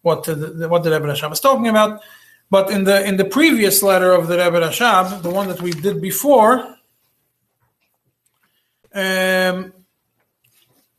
[0.01, 2.01] what the, the what the Rebbe Rashab is talking about.
[2.49, 5.71] But in the in the previous letter of the Rebbe Rashab, the one that we
[5.71, 6.77] did before,
[8.93, 9.73] um,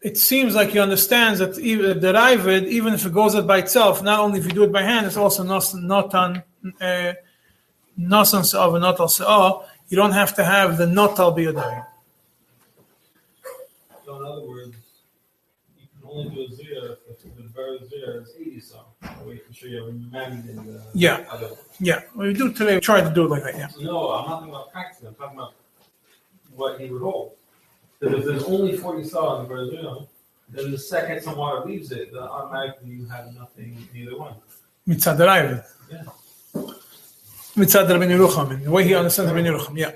[0.03, 3.59] it seems like he understands that even the Ravid, even if it goes out by
[3.59, 6.42] itself, not only if you do it by hand, it's also not not on
[6.80, 7.14] uh,
[7.96, 9.64] not on Sa'ah and not on Sa'ah.
[9.88, 11.86] you don't have to have the notal biyadayim.
[14.05, 14.76] So in other words,
[15.78, 18.84] you can only do a zero if the verb zero is 80 so.
[19.03, 21.24] You can show you man in the Yeah.
[21.30, 21.51] other.
[21.78, 22.74] Yeah, we do today.
[22.74, 23.57] We try to do it like that.
[23.57, 23.68] Yeah.
[23.80, 25.05] No, I'm not talking about practice.
[25.07, 25.55] I'm talking about
[26.55, 27.32] what he would hold.
[28.01, 30.09] Because if there's only 40 saw in zero,
[30.49, 34.34] then the second some water leaves it, then automatically you have nothing in either one.
[34.88, 35.64] Mitzad Raivid.
[35.90, 36.03] Yeah.
[37.57, 38.64] Mitzad Rabbi Yerucham.
[38.64, 39.76] The way he understands Rabbi Yerucham.
[39.76, 39.92] Yeah.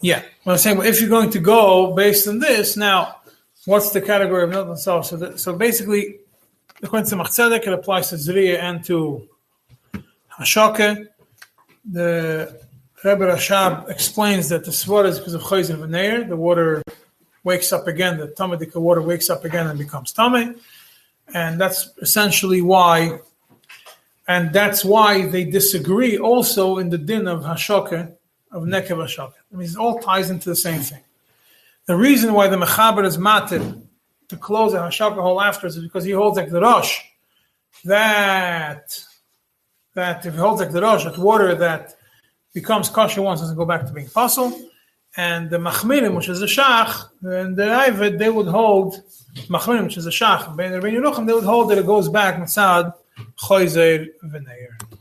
[0.00, 0.22] Yeah.
[0.44, 3.16] Well, I'm saying, well, if you're going to go based on this, now,
[3.64, 5.00] what's the category of not and so?
[5.02, 6.20] So, that, so basically,
[6.84, 9.26] according to Machzedek, it applies to Zriya and to
[10.38, 11.08] Hashake.
[11.90, 12.60] The
[13.02, 16.28] Rebbe Rashab explains that the swat is because of Chayzer V'neir.
[16.28, 16.82] The water
[17.42, 20.58] wakes up again, the Tamadika water wakes up again and becomes Tameh.
[21.32, 23.18] And that's essentially why,
[24.28, 28.14] and that's why they disagree also in the din of Hashake,
[28.52, 29.34] of Nekev Hashake.
[29.52, 31.00] I mean, it all ties into the same thing.
[31.86, 33.83] The reason why the Mechaber is matir
[34.34, 37.00] to close the Hashaka hole afterwards is because he holds like the Rosh
[37.84, 38.86] that
[39.94, 41.94] that if he holds like the Rosh, that water that
[42.52, 44.52] becomes kosher once doesn't go back to being puzzle.
[45.16, 49.00] And the Machmirim, which is a Shach, and the Ivet, they would hold
[49.48, 52.34] Machmirim, which is a Shach, Ben Rabbeinu Yerucham, they would hold that it goes back
[52.36, 52.92] Mitzad
[53.38, 54.93] Choizer V'Neir.